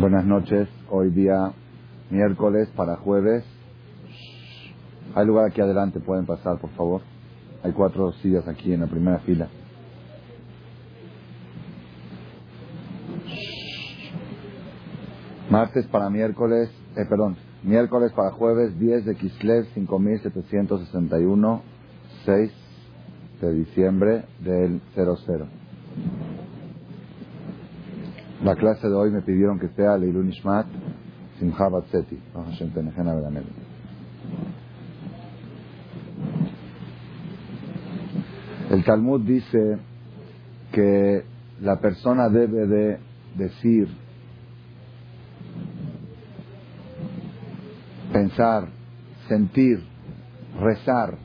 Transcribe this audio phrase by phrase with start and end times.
[0.00, 0.68] Buenas noches.
[0.90, 1.52] Hoy día
[2.08, 3.44] miércoles para jueves.
[5.16, 7.00] Hay lugar aquí adelante, pueden pasar, por favor.
[7.64, 9.48] Hay cuatro sillas aquí en la primera fila.
[15.50, 21.62] Martes para miércoles, eh, perdón, miércoles para jueves 10 de Kislev 5761,
[22.24, 22.52] 6
[23.40, 25.48] de diciembre del 00.
[28.42, 30.66] La clase de hoy me pidieron que sea Leilun Ishmat
[31.40, 32.18] Simcha Batzeti.
[38.70, 39.78] El Talmud dice
[40.72, 41.24] que
[41.60, 42.98] la persona debe de
[43.36, 43.88] decir,
[48.12, 48.68] pensar,
[49.28, 49.82] sentir,
[50.60, 51.18] rezar.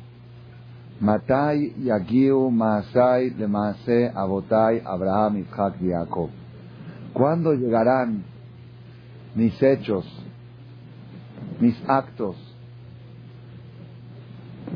[0.99, 6.42] Matai yagiu maasai le maase abotai Abraham Isaac Jacob.
[7.13, 8.23] ¿Cuándo llegarán
[9.35, 10.05] mis hechos,
[11.59, 12.35] mis actos,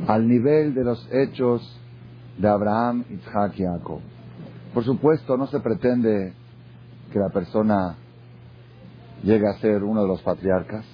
[0.08, 1.80] al nivel de los hechos
[2.38, 4.02] de Abraham, Isaac y Jacob?
[4.74, 6.34] Por supuesto, no se pretende
[7.12, 7.96] que la persona
[9.24, 10.86] llegue a ser uno de los patriarcas,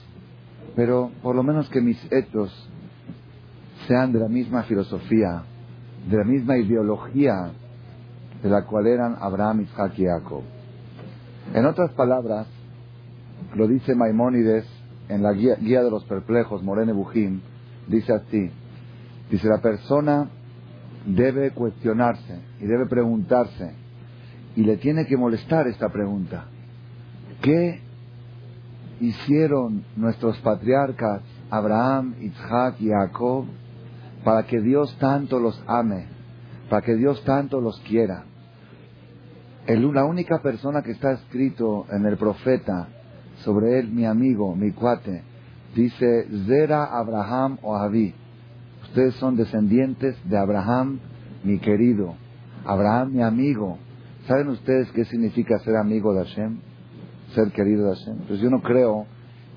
[0.78, 2.69] pero por lo menos que mis hechos
[3.88, 5.44] sean de la misma filosofía,
[6.09, 7.52] de la misma ideología
[8.41, 10.44] de la cual eran Abraham, Isaac y Jacob.
[11.53, 12.47] En otras palabras,
[13.55, 14.66] lo dice Maimónides
[15.09, 17.41] en la guía, de los perplejos, Morene Bujim,
[17.88, 18.50] dice así,
[19.30, 20.30] dice la persona
[21.05, 23.75] debe cuestionarse y debe preguntarse
[24.55, 26.45] y le tiene que molestar esta pregunta.
[27.41, 27.81] ¿Qué
[29.02, 33.45] hicieron nuestros patriarcas Abraham, Isaac y Jacob
[34.23, 36.05] para que Dios tanto los ame,
[36.69, 38.23] para que Dios tanto los quiera?
[39.67, 42.88] La única persona que está escrito en el profeta
[43.44, 45.23] sobre él, mi amigo, mi cuate,
[45.75, 48.14] dice Zera Abraham o Avi.
[48.84, 51.00] Ustedes son descendientes de Abraham,
[51.44, 52.16] mi querido.
[52.66, 53.78] Abraham, mi amigo.
[54.28, 56.59] ¿Saben ustedes qué significa ser amigo de Hashem?
[57.34, 58.18] Ser querido de Hashem.
[58.28, 59.06] Pues yo no creo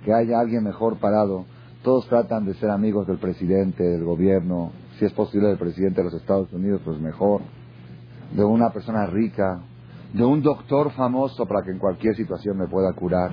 [0.04, 1.44] que haya alguien mejor parado.
[1.82, 6.04] Todos tratan de ser amigos del presidente, del gobierno, si es posible del presidente de
[6.04, 7.42] los Estados Unidos, pues mejor.
[8.34, 9.60] De una persona rica,
[10.12, 13.32] de un doctor famoso para que en cualquier situación me pueda curar.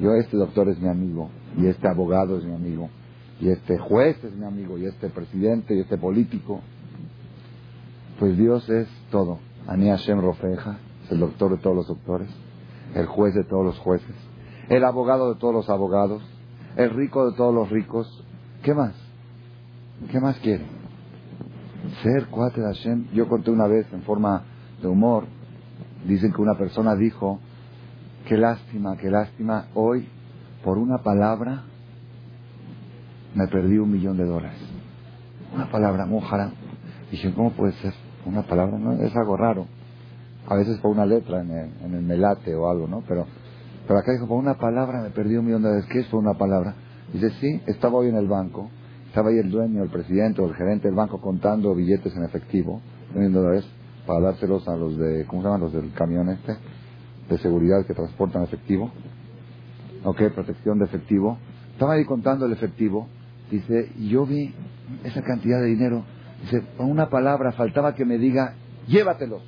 [0.00, 2.88] Yo, este doctor es mi amigo, y este abogado es mi amigo,
[3.40, 6.60] y este juez es mi amigo, y este presidente, y este político.
[8.18, 9.38] Pues Dios es todo.
[9.66, 12.28] Ani Hashem Rofeja, es el doctor de todos los doctores,
[12.94, 14.14] el juez de todos los jueces,
[14.68, 16.22] el abogado de todos los abogados,
[16.76, 18.24] el rico de todos los ricos.
[18.62, 18.94] ¿Qué más?
[20.10, 20.64] ¿Qué más quiere?
[22.02, 23.08] Ser cuate de Hashem.
[23.12, 24.44] Yo conté una vez en forma
[24.80, 25.24] de humor,
[26.06, 27.40] dicen que una persona dijo,
[28.26, 30.08] qué lástima, qué lástima, hoy
[30.64, 31.64] por una palabra
[33.34, 34.58] me perdí un millón de dólares.
[35.54, 36.50] Una palabra, mojara.
[37.10, 37.94] Dije, ¿cómo puede ser?
[38.26, 39.66] Una palabra, no es algo raro.
[40.46, 43.02] A veces por una letra en el, en el melate o algo, ¿no?
[43.06, 43.26] Pero,
[43.86, 45.88] pero acá dijo, por una palabra me perdí un millón de dólares.
[45.90, 46.74] ¿Qué es por una palabra?
[47.12, 48.68] Dice, sí, estaba hoy en el banco,
[49.06, 52.82] estaba ahí el dueño, el presidente o el gerente del banco contando billetes en efectivo,
[53.14, 53.64] un dólares
[54.08, 55.60] para dárselos a los de, ¿cómo se llaman?
[55.60, 56.56] Los del camión este,
[57.28, 58.90] de seguridad que transportan efectivo.
[60.02, 61.38] Ok, protección de efectivo.
[61.72, 63.06] Estaba ahí contando el efectivo.
[63.50, 64.54] Dice, yo vi
[65.04, 66.04] esa cantidad de dinero.
[66.40, 68.54] Dice, por una palabra, faltaba que me diga,
[68.86, 69.42] llévatelos.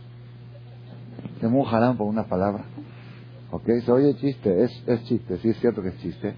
[1.41, 2.65] Se mojarán por una palabra.
[3.53, 6.35] Ok, se oye chiste, es, es chiste, sí es cierto que es chiste,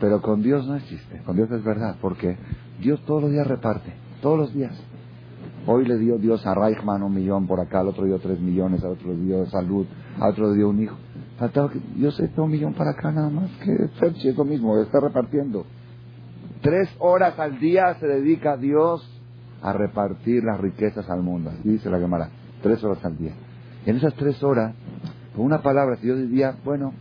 [0.00, 2.36] pero con Dios no es chiste, con Dios es verdad, porque
[2.80, 3.92] Dios todos los días reparte,
[4.22, 4.72] todos los días.
[5.66, 8.84] Hoy le dio Dios a Reichman un millón por acá, al otro dio tres millones,
[8.84, 9.86] al otro le dio salud,
[10.20, 10.96] al otro le dio un hijo.
[11.96, 15.66] Dios se un millón para acá nada más, que Ferchi es lo mismo, está repartiendo.
[16.62, 19.06] Tres horas al día se dedica Dios
[19.60, 21.50] a repartir las riquezas al mundo.
[21.50, 22.30] Así dice la Gemara.
[22.62, 23.32] Tres horas al día.
[23.84, 24.74] En esas tres horas,
[25.34, 26.92] con una palabra, si yo diría, bueno,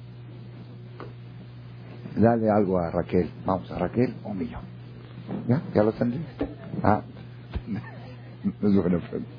[2.17, 3.29] dale algo a Raquel.
[3.45, 4.61] Vamos, a Raquel, un millón.
[5.47, 5.61] ¿Ya?
[5.73, 6.47] ¿Ya lo entendiste?
[6.83, 7.01] Ah,
[8.45, 9.29] es buena pregunta.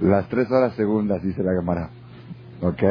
[0.00, 1.90] Las tres horas segundas, dice la cámara.
[2.60, 2.82] ¿Ok?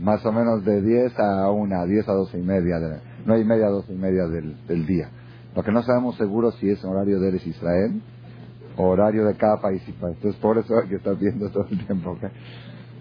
[0.00, 3.44] Más o menos de 10 a 1, 10 a 12 y media, de, no hay
[3.44, 5.10] media, 12 y media del, del día.
[5.54, 8.02] Lo que no sabemos seguro si es horario de Eres Israel
[8.76, 9.90] o horario de cada país y.
[9.92, 12.10] Entonces, por eso que estás viendo todo el tiempo.
[12.10, 12.24] ¿ok?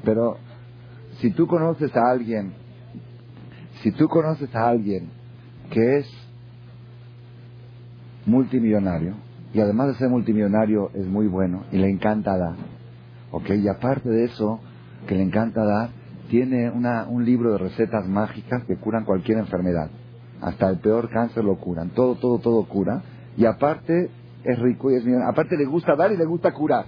[0.03, 0.37] Pero,
[1.19, 2.53] si tú conoces a alguien,
[3.81, 5.09] si tú conoces a alguien
[5.71, 6.22] que es
[8.25, 9.13] multimillonario,
[9.53, 12.55] y además de ser multimillonario es muy bueno y le encanta dar,
[13.31, 13.49] ¿ok?
[13.51, 14.59] Y aparte de eso,
[15.07, 15.89] que le encanta dar,
[16.29, 19.89] tiene una, un libro de recetas mágicas que curan cualquier enfermedad.
[20.41, 21.89] Hasta el peor cáncer lo curan.
[21.91, 23.03] Todo, todo, todo cura.
[23.37, 24.09] Y aparte
[24.43, 25.21] es rico y es bien.
[25.21, 26.85] Aparte le gusta dar y le gusta curar.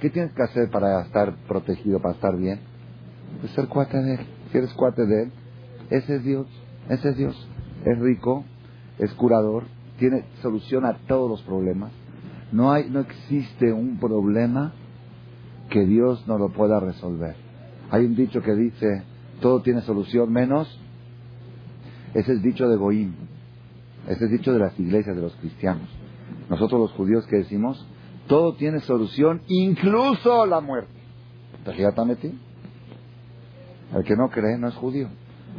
[0.00, 2.60] ¿Qué tienes que hacer para estar protegido, para estar bien?
[3.40, 4.20] Pues ser cuate de él.
[4.52, 5.32] Si eres cuate de él,
[5.90, 6.46] ese es Dios.
[6.88, 7.48] Ese es Dios.
[7.84, 8.44] Es rico,
[8.98, 9.64] es curador,
[9.98, 11.92] tiene solución a todos los problemas.
[12.52, 14.72] No, hay, no existe un problema
[15.70, 17.34] que Dios no lo pueda resolver.
[17.90, 19.02] Hay un dicho que dice,
[19.40, 20.80] todo tiene solución menos.
[22.14, 23.14] Ese es dicho de Goim.
[24.08, 25.88] Ese es dicho de las iglesias, de los cristianos.
[26.48, 27.84] Nosotros los judíos que decimos,
[28.28, 30.92] todo tiene solución, incluso la muerte.
[33.94, 35.08] El que no cree no es judío.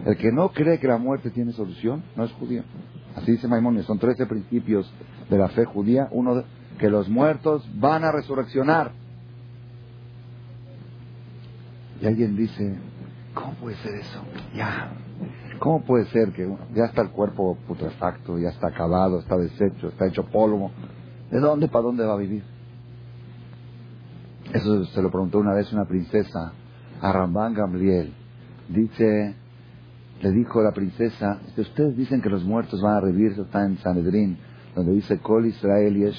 [0.05, 2.63] El que no cree que la muerte tiene solución no es judío.
[3.17, 3.87] Así dice Maimónides.
[3.87, 4.91] Son trece principios
[5.29, 6.07] de la fe judía.
[6.11, 6.43] Uno,
[6.77, 8.91] que los muertos van a resurreccionar.
[11.99, 12.77] Y alguien dice,
[13.33, 14.21] ¿cómo puede ser eso?
[14.55, 14.91] Ya,
[15.57, 20.05] ¿cómo puede ser que ya está el cuerpo putrefacto, ya está acabado, está deshecho, está
[20.05, 20.69] hecho polvo?
[21.31, 22.43] ¿De dónde para dónde va a vivir?
[24.53, 26.53] Eso se lo preguntó una vez una princesa
[27.01, 28.13] a Ramban Gamliel.
[28.69, 29.35] Dice,
[30.21, 34.37] le dijo la princesa, ustedes dicen que los muertos van a revivir, en Sanedrín,
[34.75, 36.13] donde dice, Kol Israel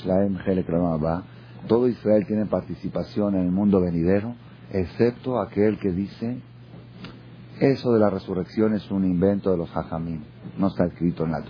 [1.66, 4.34] todo Israel tiene participación en el mundo venidero
[4.72, 6.40] excepto aquel que dice,
[7.60, 10.22] eso de la resurrección es un invento de los hajamim,
[10.58, 11.42] no está escrito en la.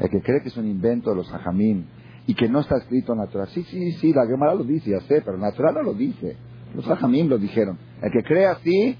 [0.00, 1.84] El que cree que es un invento de los hajamim
[2.26, 5.00] y que no está escrito en la sí, sí, sí, la Gemara lo dice, ya
[5.00, 6.36] sé, pero Torah no lo dice.
[6.74, 7.78] Los hajamim lo dijeron.
[8.02, 8.96] El que cree así,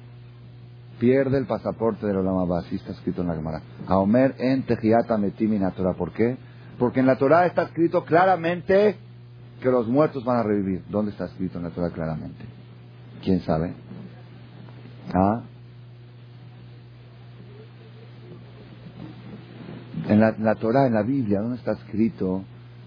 [0.98, 3.62] pierde el pasaporte de la Lama así está escrito en la Gemara.
[3.86, 5.94] Aomer en Tejiata Metimi Torah.
[5.94, 6.36] ¿Por qué?
[6.78, 8.96] Porque en la Torah está escrito claramente
[9.60, 10.84] que los muertos van a revivir.
[10.88, 12.44] ¿Dónde está escrito en la Torah claramente?
[13.22, 13.74] ¿Quién sabe?
[15.14, 15.42] ¿Ah?
[20.08, 22.44] En la, la, Torah, en la Biblia, ¿dónde está escrito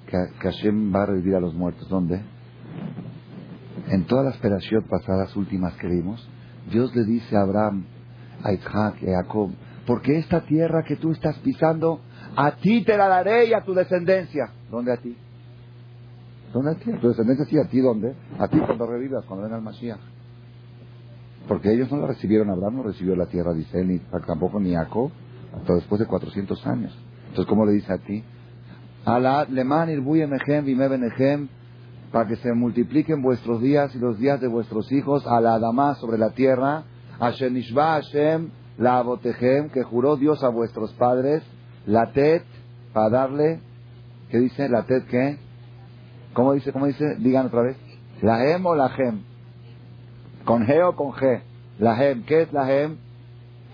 [0.07, 1.89] que, Hashem va a revivir a los muertos?
[1.89, 2.21] ¿Dónde?
[3.89, 6.27] En todas las perashiot pasadas últimas que vimos,
[6.71, 7.85] Dios le dice a Abraham,
[8.43, 9.51] a Isaac y a Jacob,
[9.85, 12.01] porque esta tierra que tú estás pisando,
[12.35, 14.51] a ti te la daré y a tu descendencia.
[14.69, 15.15] ¿Dónde a ti?
[16.53, 16.91] ¿Dónde a ti?
[16.91, 17.57] ¿A tu descendencia sí?
[17.57, 18.15] ¿A ti dónde?
[18.37, 19.99] A ti cuando revivas, cuando venga el Mashiach.
[21.47, 24.73] Porque ellos no la recibieron, Abraham no recibió la tierra de Israel, ni tampoco ni
[24.73, 25.11] Jacob,
[25.55, 26.95] hasta después de 400 años.
[27.29, 28.23] Entonces, ¿cómo le dice a ti?
[32.11, 35.95] para que se multipliquen vuestros días y los días de vuestros hijos, a la Adamá
[35.95, 36.83] sobre la tierra,
[37.19, 41.43] a Hashem, la Abotejem, que juró Dios a vuestros padres,
[41.85, 42.43] la Tet,
[42.93, 43.59] para darle,
[44.29, 44.69] ¿qué dice?
[44.69, 45.37] La Tet, ¿qué?
[46.33, 46.71] ¿Cómo dice?
[46.71, 47.15] ¿Cómo dice?
[47.19, 47.77] Digan otra vez.
[48.21, 49.23] La Hem o la Gem.
[50.45, 51.41] ¿Con G o con G?
[51.79, 52.23] La Gem.
[52.23, 52.97] ¿Qué es la Gem?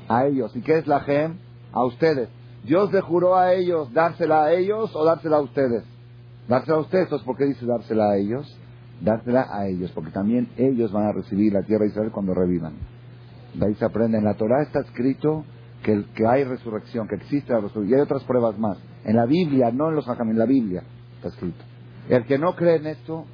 [0.08, 0.56] A ellos.
[0.56, 1.38] ¿Y qué es la Gem?
[1.72, 2.30] A ustedes.
[2.64, 5.84] Dios le juró a ellos dársela a ellos o dársela a ustedes.
[6.48, 8.58] Dársela a ustedes, ¿por qué dice dársela a ellos?
[9.02, 12.74] Dársela a ellos, porque también ellos van a recibir la tierra de Israel cuando revivan.
[13.58, 14.18] De ahí se aprende.
[14.18, 15.46] En la Torah está escrito
[15.84, 17.90] que, que hay resurrección, que existe la resurrección.
[17.90, 18.78] Y hay otras pruebas más.
[19.04, 20.84] En la Biblia, no en los Hajam, en la Biblia
[21.16, 21.64] está escrito.
[22.10, 23.26] El que no cree en esto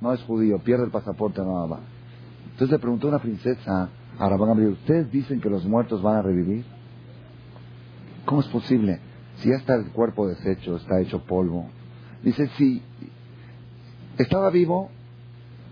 [0.00, 1.80] no es judío, pierde el pasaporte, nada más.
[2.52, 3.88] Entonces le preguntó una princesa
[4.18, 6.64] a Rabban ¿ustedes dicen que los muertos van a revivir?
[8.26, 9.00] ¿Cómo es posible?
[9.36, 11.66] Si ya está el cuerpo deshecho, está hecho polvo.
[12.22, 12.82] Dice, si
[14.18, 14.90] estaba vivo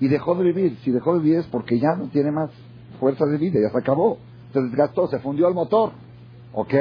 [0.00, 0.78] y dejó de vivir.
[0.82, 2.50] Si dejó de vivir es porque ya no tiene más
[2.98, 4.18] fuerza de vida, ya se acabó.
[4.52, 5.92] Se desgastó, se fundió el motor.
[6.52, 6.74] ¿Ok?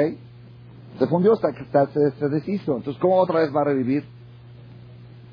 [0.98, 2.76] Se fundió hasta que se, se, deshizo.
[2.76, 4.04] Entonces, ¿cómo otra vez va a revivir?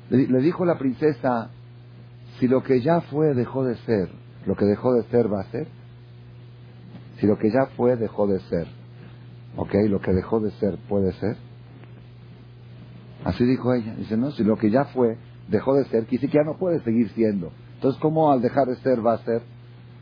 [0.08, 1.50] le dijo la princesa,
[2.38, 4.08] si lo que ya fue dejó de ser,
[4.46, 5.66] lo que dejó de ser va a ser.
[7.18, 8.66] Si lo que ya fue dejó de ser,
[9.56, 9.74] ¿ok?
[9.88, 11.36] Lo que dejó de ser puede ser.
[13.24, 13.94] Así dijo ella.
[13.96, 15.16] Dice, no, si lo que ya fue
[15.48, 17.50] dejó de ser, quizá que ya no puede seguir siendo.
[17.74, 19.42] Entonces, ¿cómo al dejar de ser va a ser?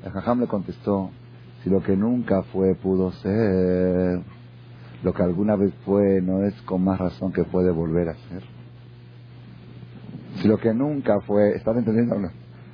[0.04, 1.10] El jajam le contestó,
[1.62, 4.20] si lo que nunca fue pudo ser,
[5.02, 8.42] lo que alguna vez fue no es con más razón que puede volver a ser.
[10.42, 12.30] Si lo que nunca fue, ¿están entendiendo no?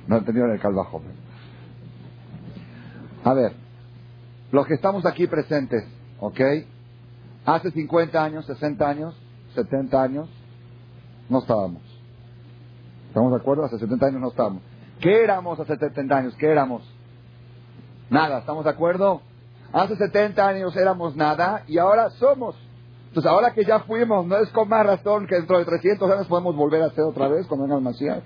[0.07, 1.01] No entendieron el calvajo.
[3.23, 3.53] A ver,
[4.51, 5.85] los que estamos aquí presentes,
[6.19, 6.41] ¿ok?
[7.45, 9.15] Hace 50 años, 60 años,
[9.55, 10.29] 70 años,
[11.29, 11.81] no estábamos.
[13.07, 13.63] ¿Estamos de acuerdo?
[13.63, 14.63] Hace 70 años no estábamos.
[14.99, 16.35] ¿Qué éramos hace 70 años?
[16.35, 16.83] ¿Qué éramos?
[18.11, 19.21] Nada, ¿estamos de acuerdo?
[19.71, 22.57] Hace 70 años éramos nada y ahora somos.
[23.07, 26.27] Entonces, ahora que ya fuimos, no es con más razón que dentro de 300 años
[26.27, 28.21] podemos volver a ser otra vez cuando venga el.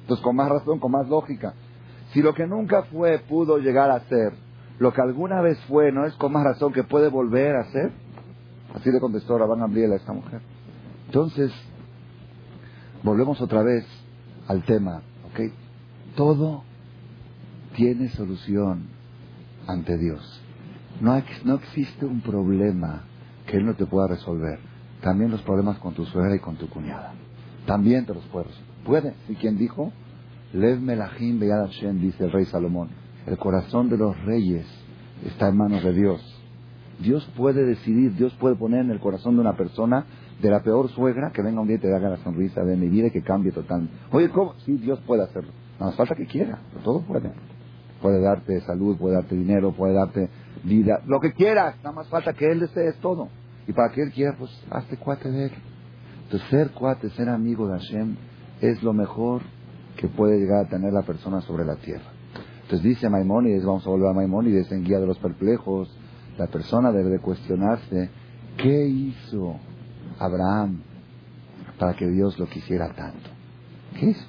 [0.00, 1.54] Entonces, con más razón, con más lógica.
[2.12, 4.32] Si lo que nunca fue pudo llegar a ser,
[4.80, 7.92] Lo que alguna vez fue, no es con más razón que puede volver a ser.
[8.74, 10.40] Así le contestó Rabán Gabriel a esta mujer.
[11.06, 11.52] Entonces,
[13.04, 13.84] volvemos otra vez
[14.48, 15.52] al tema, ¿ok?
[16.16, 16.64] Todo
[17.76, 18.97] tiene solución
[19.68, 20.42] ante Dios.
[21.00, 23.04] No, no existe un problema
[23.46, 24.58] que Él no te pueda resolver.
[25.00, 27.12] También los problemas con tu suegra y con tu cuñada.
[27.66, 28.68] También te los puede resolver.
[28.84, 29.14] Puede.
[29.28, 29.92] ¿Y quién dijo?
[30.52, 32.88] Lev Melahim Beyad Hashem, dice el rey Salomón.
[33.26, 34.66] El corazón de los reyes
[35.24, 36.20] está en manos de Dios.
[36.98, 40.06] Dios puede decidir, Dios puede poner en el corazón de una persona,
[40.40, 42.88] de la peor suegra, que venga un día y te haga la sonrisa de mi
[42.88, 43.94] vida y que cambie totalmente.
[44.10, 44.54] Oye, ¿cómo?
[44.64, 45.50] Sí, Dios puede hacerlo.
[45.78, 47.30] Nada más falta que quiera, todo puede.
[48.00, 50.30] Puede darte salud, puede darte dinero, puede darte
[50.64, 53.28] vida, lo que quieras, nada más falta que Él desee todo.
[53.66, 55.52] Y para que Él quiera, pues hazte cuate de Él.
[56.24, 58.16] Entonces, ser cuate, ser amigo de Hashem,
[58.60, 59.42] es lo mejor
[59.96, 62.04] que puede llegar a tener la persona sobre la tierra.
[62.62, 65.90] Entonces dice Maimónides, vamos a volver a Maimónides en Guía de los Perplejos,
[66.36, 68.10] la persona debe cuestionarse,
[68.58, 69.56] ¿qué hizo
[70.18, 70.82] Abraham
[71.78, 73.30] para que Dios lo quisiera tanto?
[73.98, 74.24] ¿Qué hizo?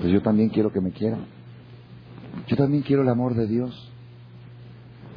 [0.00, 1.26] Pues yo también quiero que me quieran.
[2.46, 3.92] Yo también quiero el amor de Dios.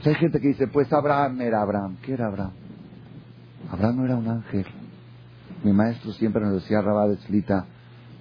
[0.06, 1.98] hay gente que dice, pues Abraham era Abraham.
[2.02, 2.54] ¿Qué era Abraham?
[3.72, 4.66] Abraham no era un ángel.
[5.64, 7.18] Mi maestro siempre nos decía, Rabá de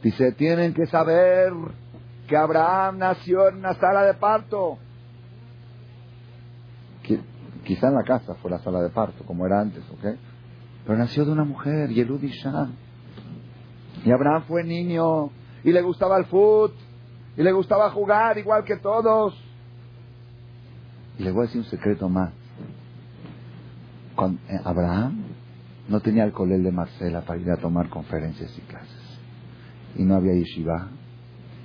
[0.02, 1.52] dice, tienen que saber
[2.28, 4.78] que Abraham nació en una sala de parto.
[7.64, 10.16] Quizá en la casa fue la sala de parto, como era antes, ¿ok?
[10.84, 12.74] Pero nació de una mujer, Yelud Isham.
[14.04, 15.30] Y Abraham fue niño
[15.62, 16.72] y le gustaba el fútbol
[17.36, 19.34] y le gustaba jugar igual que todos.
[21.18, 22.32] Y le voy a decir un secreto más.
[24.14, 25.24] Con eh, Abraham
[25.88, 29.18] no tenía el colel de Marcela para ir a tomar conferencias y clases.
[29.96, 30.88] Y no había yeshiva.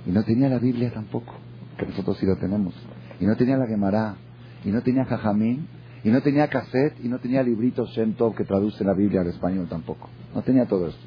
[0.06, 1.34] Y no tenía la Biblia tampoco,
[1.78, 2.74] que nosotros sí lo tenemos.
[3.20, 4.16] Y no tenía la Gemara.
[4.64, 5.68] Y no tenía Jajamín.
[6.04, 6.98] Y no tenía cassette.
[7.02, 10.08] Y no tenía libritos Shem que traduce la Biblia al español tampoco.
[10.34, 11.02] No tenía todo esto.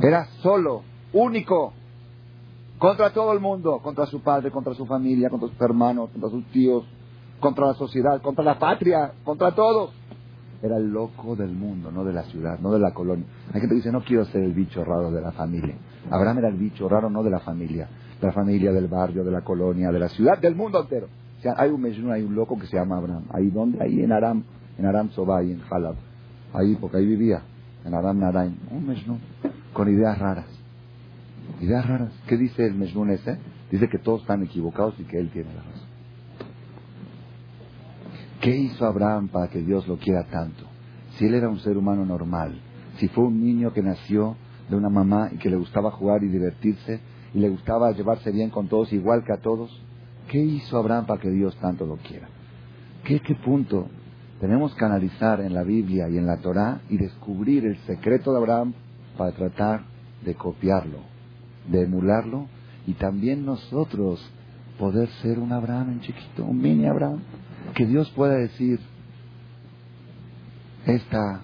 [0.00, 1.74] Era solo, único,
[2.82, 6.44] contra todo el mundo, contra su padre, contra su familia, contra sus hermanos, contra sus
[6.46, 6.84] tíos,
[7.38, 9.92] contra la sociedad, contra la patria, contra todos.
[10.60, 13.24] Era el loco del mundo, no de la ciudad, no de la colonia.
[13.54, 15.76] Hay gente que dice, no quiero ser el bicho raro de la familia.
[16.10, 17.88] Abraham era el bicho raro, no de la familia.
[18.20, 21.06] De la familia, del barrio, de la colonia, de la ciudad, del mundo entero.
[21.38, 23.26] O sea, hay un mejnun, hay un loco que se llama Abraham.
[23.30, 23.78] ¿Ahí dónde?
[23.80, 24.42] Ahí en Aram,
[24.76, 25.94] en Aram Sobay, en Halab.
[26.52, 27.42] Ahí, porque ahí vivía,
[27.84, 28.56] en Aram Naraim.
[28.72, 29.20] Un mejnun,
[29.72, 30.61] con ideas raras.
[31.60, 32.12] Ideas raras.
[32.26, 33.38] ¿Qué dice el Mejnun ese?
[33.70, 35.88] Dice que todos están equivocados y que él tiene la razón.
[38.40, 40.64] ¿Qué hizo Abraham para que Dios lo quiera tanto?
[41.16, 42.60] Si él era un ser humano normal,
[42.98, 44.36] si fue un niño que nació
[44.68, 47.00] de una mamá y que le gustaba jugar y divertirse
[47.34, 49.70] y le gustaba llevarse bien con todos igual que a todos,
[50.28, 52.28] ¿qué hizo Abraham para que Dios tanto lo quiera?
[53.04, 53.86] ¿Qué, qué punto
[54.40, 58.38] tenemos que analizar en la Biblia y en la Torá y descubrir el secreto de
[58.38, 58.74] Abraham
[59.16, 59.82] para tratar
[60.24, 61.11] de copiarlo?
[61.68, 62.48] De emularlo
[62.86, 64.20] y también nosotros
[64.78, 67.20] poder ser un Abraham en chiquito, un mini Abraham,
[67.74, 68.80] que Dios pueda decir,
[70.86, 71.42] esta,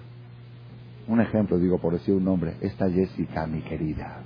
[1.07, 4.23] un ejemplo digo por decir un nombre, esta Jessica, mi querida,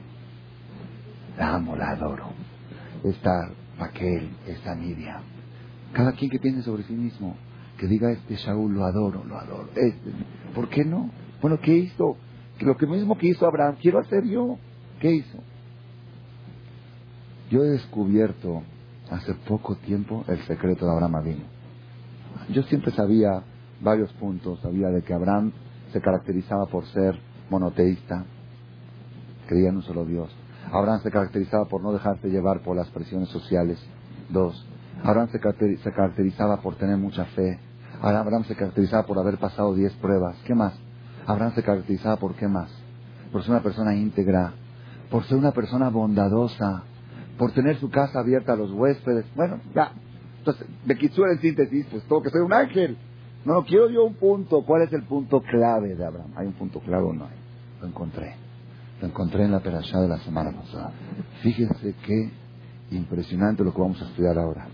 [1.38, 2.32] la amo, la adoro,
[3.04, 5.22] esta Raquel, esta Miriam,
[5.94, 7.36] cada quien que piense sobre sí mismo,
[7.78, 10.12] que diga este Shaul, lo adoro, lo adoro, este,
[10.56, 11.10] ¿por qué no?
[11.42, 12.18] Bueno, ¿qué hizo?
[12.62, 14.58] Lo que mismo que hizo Abraham, quiero hacer yo,
[15.00, 15.40] ¿qué hizo?
[17.54, 18.64] Yo he descubierto
[19.12, 21.44] hace poco tiempo el secreto de Abraham Avino.
[22.50, 23.44] Yo siempre sabía
[23.80, 24.60] varios puntos.
[24.62, 25.52] Sabía de que Abraham
[25.92, 27.16] se caracterizaba por ser
[27.52, 28.26] monoteísta,
[29.46, 30.36] creía en un solo Dios.
[30.72, 33.78] Abraham se caracterizaba por no dejarse llevar por las presiones sociales.
[34.30, 34.66] Dos.
[35.04, 37.60] Abraham se, caracterizaba por tener mucha fe.
[38.02, 40.38] Abraham se caracterizaba por haber pasado diez pruebas.
[40.48, 40.74] ¿Qué más?
[41.28, 42.72] Abraham se caracterizaba por qué más?
[43.32, 44.54] Por ser una persona íntegra,
[45.12, 46.86] por ser una persona bondadosa,
[47.38, 49.26] por tener su casa abierta a los huéspedes.
[49.36, 49.92] Bueno, ya.
[50.40, 52.98] Entonces, de Kitsur en síntesis, pues tengo que ser un ángel.
[53.46, 54.64] No, quiero yo un punto.
[54.64, 56.32] ¿Cuál es el punto clave de Abraham?
[56.36, 57.36] ¿Hay un punto clave o no hay?
[57.82, 58.36] Lo encontré.
[59.02, 60.92] Lo encontré en la perashá de la semana pasada.
[61.42, 62.32] Fíjense qué
[62.92, 64.68] impresionante lo que vamos a estudiar ahora.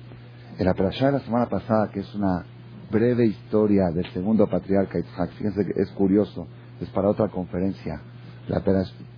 [0.58, 2.46] En la perashá de la semana pasada, que es una
[2.92, 6.48] breve historia del segundo patriarca Isaac, fíjense que es curioso,
[6.82, 8.02] es para otra conferencia.
[8.50, 8.64] La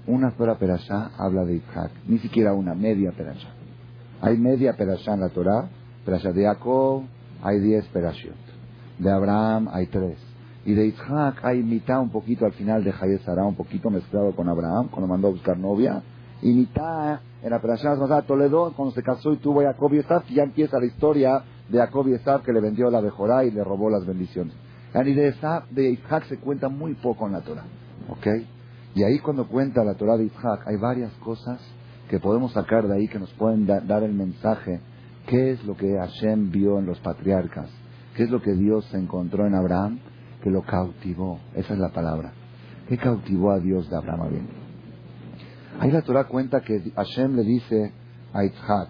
[0.08, 3.48] una sola perashá habla de Isaac, ni siquiera una, media perashá.
[4.20, 5.70] Hay media perashá en la Torah,
[6.04, 7.04] perashá de Jacob
[7.42, 8.36] hay diez perashot.
[9.00, 10.18] De Abraham hay tres.
[10.66, 12.94] Y de Isaac hay mitad un poquito al final de
[13.26, 16.04] Sarah, un poquito mezclado con Abraham, cuando mandó a buscar novia.
[16.42, 20.00] Y mitad en la perashá de Toledo, cuando se casó y tuvo a Jacob y
[20.00, 23.52] Isaac, ya empieza la historia de Jacob y Esab que le vendió la Bejorá y
[23.52, 24.54] le robó las bendiciones.
[24.94, 27.64] Y de, Esab, de Isaac se cuenta muy poco en la Torah.
[28.10, 28.28] ¿Ok?
[28.94, 31.60] Y ahí cuando cuenta la Torah de Isaac hay varias cosas
[32.10, 34.82] que podemos sacar de ahí que nos pueden dar el mensaje.
[35.28, 37.70] ¿Qué es lo que Hashem vio en los patriarcas?
[38.16, 40.00] ¿Qué es lo que Dios encontró en Abraham?
[40.44, 41.40] Que lo cautivó.
[41.56, 42.34] Esa es la palabra.
[42.90, 44.48] ¿Qué cautivó a Dios de Abraham?
[45.80, 47.94] Ahí la Torah cuenta que Hashem le dice
[48.34, 48.90] a Isaac,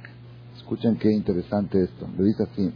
[0.58, 2.74] escuchen qué interesante esto, le dice así,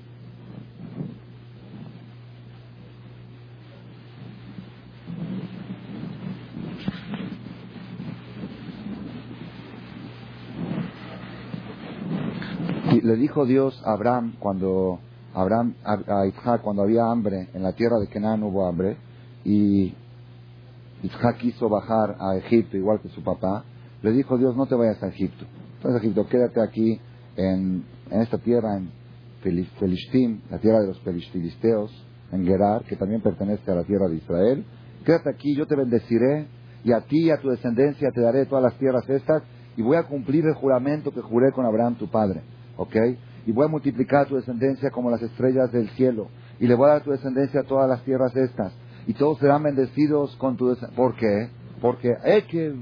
[13.05, 14.99] le dijo Dios a Abraham cuando
[15.35, 18.97] Abraham a, Isaac cuando había hambre en la tierra de Canaán hubo hambre
[19.43, 19.93] y
[21.03, 23.63] Isaac quiso bajar a Egipto igual que su papá
[24.01, 25.45] le dijo Dios no te vayas a Egipto.
[25.77, 26.99] Entonces Egipto quédate aquí
[27.35, 28.89] en, esta tierra en
[29.43, 31.91] Filistín la tierra de los filisteos
[32.31, 34.65] en Gerar que también pertenece a la tierra de Israel.
[35.05, 36.47] Quédate aquí yo te bendeciré
[36.83, 39.43] y a ti y a tu descendencia te daré todas las tierras estas
[39.77, 42.95] y voy a cumplir el juramento que juré con Abraham tu padre ¿ok?
[43.45, 46.27] Y voy a multiplicar tu descendencia como las estrellas del cielo.
[46.59, 48.73] Y le voy a dar tu descendencia a todas las tierras estas.
[49.07, 50.95] Y todos serán bendecidos con tu descendencia.
[50.95, 51.49] ¿Por qué?
[51.81, 52.15] Porque
[52.45, 52.75] que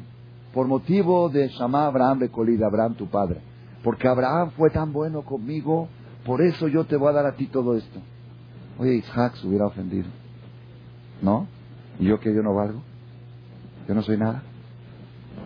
[0.53, 2.29] por motivo de Shama Abraham de
[2.65, 3.41] Abraham tu padre.
[3.83, 5.89] Porque Abraham fue tan bueno conmigo,
[6.25, 7.99] por eso yo te voy a dar a ti todo esto.
[8.77, 10.07] Oye, Isaac se hubiera ofendido.
[11.21, 11.47] ¿No?
[11.99, 12.81] ¿Y yo que yo no valgo?
[13.87, 14.43] Yo no soy nada.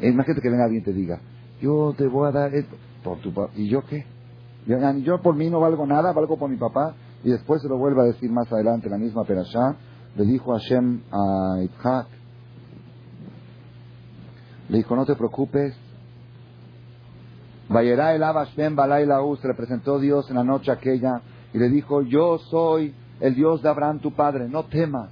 [0.01, 1.20] Imagínate que venga alguien y te diga,
[1.62, 4.06] yo te voy a dar esto por tu ¿Y yo qué?
[4.67, 6.93] Yo, por mí no valgo nada, valgo por mi papá.
[7.24, 9.75] Y después se lo vuelve a decir más adelante, la misma perashá.
[10.15, 12.07] Le dijo Hashem a Itzhak,
[14.69, 15.75] le dijo, no te preocupes.
[17.69, 21.21] Vayerá el Hashem Balailaú, se le presentó Dios en la noche aquella
[21.53, 25.09] y le dijo, yo soy el Dios de Abraham tu padre, no temas,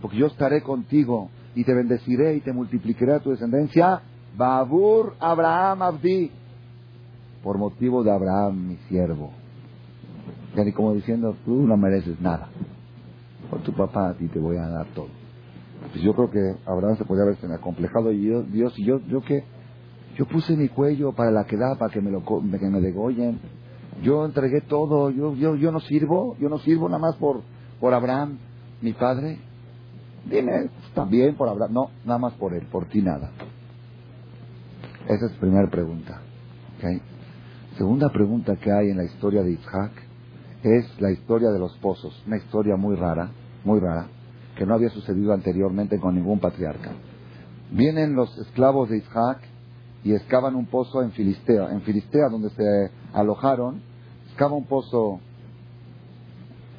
[0.00, 4.00] porque yo estaré contigo y te bendeciré y te multiplicaré a tu descendencia.
[4.36, 6.30] Babur Abraham Abdi,
[7.42, 9.32] por motivo de Abraham, mi siervo.
[10.56, 12.48] Ni como diciendo, tú no mereces nada.
[13.50, 15.08] Por tu papá a ti te voy a dar todo.
[15.92, 19.20] Pues yo creo que Abraham se podría haberse acomplejado y yo, Dios, y yo, yo
[19.22, 19.44] qué,
[20.16, 23.38] yo puse mi cuello para la quedada, para que me lo que me degollen.
[24.02, 27.42] Yo entregué todo, yo, yo, yo no sirvo, yo no sirvo nada más por,
[27.80, 28.38] por Abraham,
[28.82, 29.38] mi padre.
[30.28, 33.30] Dime, también por Abraham, no, nada más por él, por ti nada.
[35.04, 36.20] Esa es la primera pregunta.
[36.76, 37.00] ¿okay?
[37.78, 39.92] Segunda pregunta que hay en la historia de Isaac
[40.64, 43.30] es la historia de los pozos, una historia muy rara,
[43.64, 44.08] muy rara,
[44.56, 46.90] que no había sucedido anteriormente con ningún patriarca.
[47.70, 49.38] Vienen los esclavos de Isaac
[50.02, 53.80] y excavan un pozo en Filistea, en Filistea donde se alojaron,
[54.28, 55.20] excava un pozo,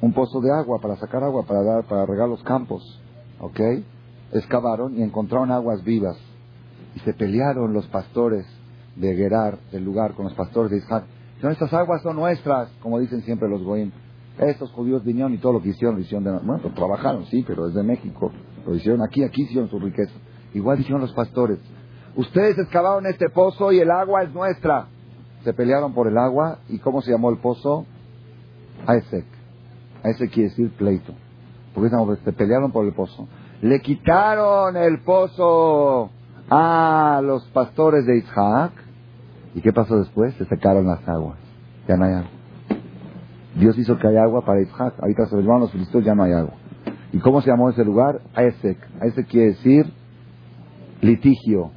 [0.02, 3.00] un pozo de agua para sacar agua para dar, para regar los campos,
[3.40, 3.60] ¿ok?
[4.32, 6.18] Excavaron y encontraron aguas vivas
[6.94, 8.44] y se pelearon los pastores
[8.96, 11.04] de Gerar, del lugar, con los pastores de Isaac.
[11.40, 13.90] Son estas aguas son nuestras, como dicen siempre los goyim.
[14.38, 17.44] Estos judíos vinieron y todo lo que hicieron, lo hicieron de, bueno, pues trabajaron, sí,
[17.46, 18.30] pero desde México.
[18.66, 20.12] Lo hicieron aquí, aquí hicieron su riqueza.
[20.54, 21.58] Igual dijeron los pastores.
[22.16, 24.86] Ustedes excavaron este pozo y el agua es nuestra.
[25.44, 27.86] Se pelearon por el agua y ¿cómo se llamó el pozo?
[28.86, 29.26] Aesek.
[30.02, 31.14] Aesek quiere decir pleito.
[31.74, 31.90] Porque
[32.24, 33.28] se pelearon por el pozo.
[33.62, 36.10] Le quitaron el pozo
[36.50, 38.72] a los pastores de Isaac.
[39.54, 40.34] ¿Y qué pasó después?
[40.34, 41.38] Se secaron las aguas.
[41.88, 42.30] Ya no hay agua.
[43.56, 44.94] Dios hizo que haya agua para Isaac.
[45.00, 46.54] Ahorita se van los filisteos, ya no hay agua.
[47.12, 48.20] ¿Y cómo se llamó ese lugar?
[48.34, 48.78] Aesek.
[49.00, 49.86] Aesek quiere decir
[51.00, 51.70] litigio.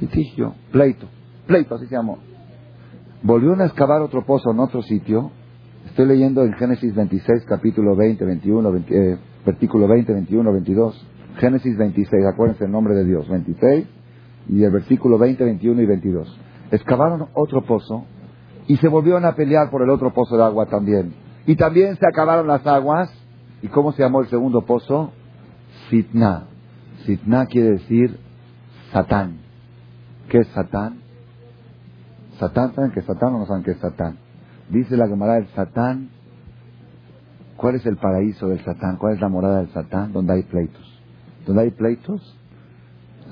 [0.00, 1.06] Litigio, pleito.
[1.46, 2.18] Pleito, así se llamó.
[3.22, 5.30] Volvieron a excavar otro pozo en otro sitio.
[5.86, 11.06] Estoy leyendo en Génesis 26, capítulo 20, 21, eh, versículo 20, 21, 22.
[11.38, 13.86] Génesis 26, acuérdense el nombre de Dios, 26
[14.48, 16.40] y el versículo 20, 21 y 22.
[16.70, 18.04] Excavaron otro pozo
[18.66, 21.14] y se volvieron a pelear por el otro pozo de agua también.
[21.46, 23.10] Y también se acabaron las aguas.
[23.62, 25.12] ¿Y cómo se llamó el segundo pozo?
[25.88, 26.46] Sitna.
[27.04, 28.18] Sitna quiere decir
[28.92, 29.38] Satán.
[30.28, 31.00] ¿Qué es Satán?
[32.38, 34.18] Satán, ¿saben qué es Satán o no saben qué es Satán?
[34.70, 36.10] Dice la Gemara del Satán.
[37.56, 38.96] ¿Cuál es el paraíso del Satán?
[38.96, 40.12] ¿Cuál es la morada del Satán?
[40.12, 40.89] Donde hay pleitos
[41.46, 42.38] donde hay pleitos,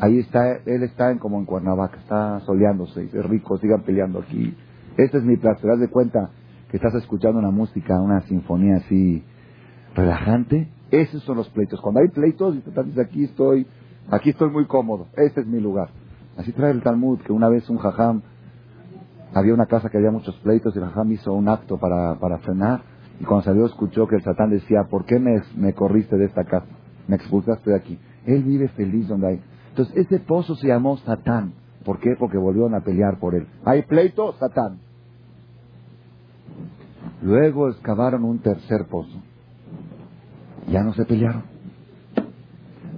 [0.01, 4.57] ahí está, él está en, como en Cuernavaca, está soleándose, es rico, sigan peleando aquí.
[4.97, 6.31] Este es mi placer, te das de cuenta
[6.71, 9.23] que estás escuchando una música, una sinfonía así
[9.94, 11.81] relajante, esos son los pleitos.
[11.81, 13.66] Cuando hay pleitos, y te dices, aquí estoy,
[14.11, 15.90] aquí estoy muy cómodo, este es mi lugar.
[16.37, 18.23] Así trae el Talmud, que una vez un jajam,
[19.35, 22.38] había una casa que había muchos pleitos y el jajam hizo un acto para, para
[22.38, 22.81] frenar
[23.21, 26.44] Y cuando salió escuchó que el Satán decía, ¿por qué me, me corriste de esta
[26.44, 26.77] casa?
[27.09, 27.99] Me expulsaste de aquí.
[28.27, 29.40] Él vive feliz donde hay.
[29.71, 31.55] Entonces, ese pozo se llamó Satán.
[31.85, 32.11] ¿Por qué?
[32.18, 33.49] Porque volvieron a pelear por él.
[33.64, 34.79] Hay pleito, Satán.
[37.23, 39.23] Luego excavaron un tercer pozo.
[40.71, 41.42] Ya no se pelearon.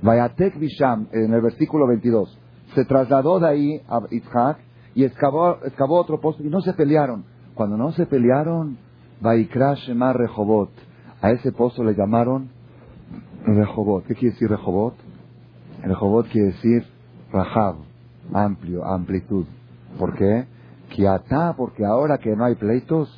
[0.03, 2.39] Vayatek Bisham, en el versículo 22,
[2.75, 4.59] se trasladó de ahí a Isaac
[4.95, 7.25] y excavó, excavó otro pozo y no se pelearon.
[7.55, 8.79] Cuando no se pelearon,
[9.21, 10.71] Vaikra Shema Rehobot.
[11.21, 12.49] A ese pozo le llamaron
[13.45, 14.07] Rehobot.
[14.07, 14.95] ¿Qué quiere decir Rehobot?
[15.83, 16.85] Rehobot quiere decir
[17.33, 17.77] Rahab,
[18.33, 19.47] amplio, amplitud.
[19.99, 20.47] ¿Por qué?
[20.91, 23.09] Kiatá, porque ahora que no hay pleitos,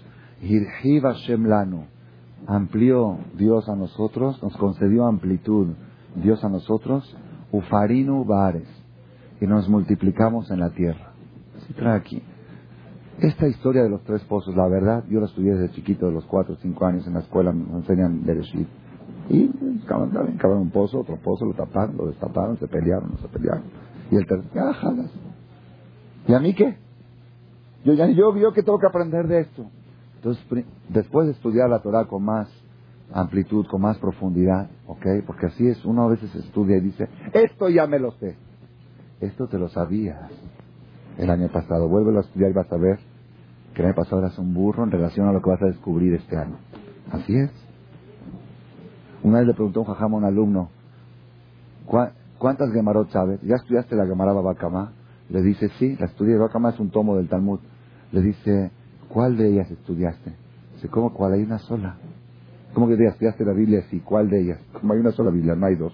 [0.43, 1.87] Hirhiva Shemlanu.
[2.47, 5.69] Amplió Dios a nosotros, nos concedió amplitud
[6.17, 7.17] Dios a nosotros,
[7.53, 8.69] Ufarinu Bares,
[9.41, 11.13] y nos multiplicamos en la tierra.
[11.67, 12.23] Se trae aquí.
[13.21, 16.25] Esta historia de los tres pozos, la verdad, yo la estudié desde chiquito, de los
[16.25, 18.69] cuatro o cinco años en la escuela, me enseñan Bereshit.
[19.29, 19.49] Y
[19.87, 23.65] cavaron un pozo, otro pozo, lo taparon, lo destaparon, se pelearon, se pelearon.
[24.11, 24.93] Y el tercer, ah.
[26.27, 26.77] ¿Y a mí qué?
[27.85, 29.67] Yo ya yo vio que tengo que aprender de esto.
[30.17, 30.45] Entonces,
[30.89, 32.49] después de estudiar la Torah con más
[33.13, 35.07] amplitud, con más profundidad, ¿ok?
[35.27, 38.37] Porque así es, uno a veces estudia y dice, esto ya me lo sé.
[39.21, 40.31] Esto te lo sabías
[41.19, 41.89] el año pasado.
[41.89, 42.99] Vuelve a estudiar y vas a ver
[43.75, 46.15] que el año pasado eras un burro en relación a lo que vas a descubrir
[46.15, 46.57] este año.
[47.11, 47.51] Así es.
[49.23, 50.69] Una vez le preguntó un jajama a un alumno,
[52.39, 53.41] ¿cuántas Gemarot sabes?
[53.43, 54.93] ¿Ya estudiaste la Gemara Babakama?
[55.29, 56.37] Le dice, sí, la estudié.
[56.37, 57.61] Babakama es un tomo del Talmud.
[58.11, 58.71] Le dice,
[59.09, 60.35] ¿cuál de ellas estudiaste?
[60.75, 61.35] Dice, ¿cómo cuál?
[61.35, 61.97] Hay una sola.
[62.75, 63.83] ¿Cómo que estudiaste la Biblia?
[63.91, 64.59] Sí, ¿cuál de ellas?
[64.73, 65.93] Como hay una sola Biblia, no hay dos.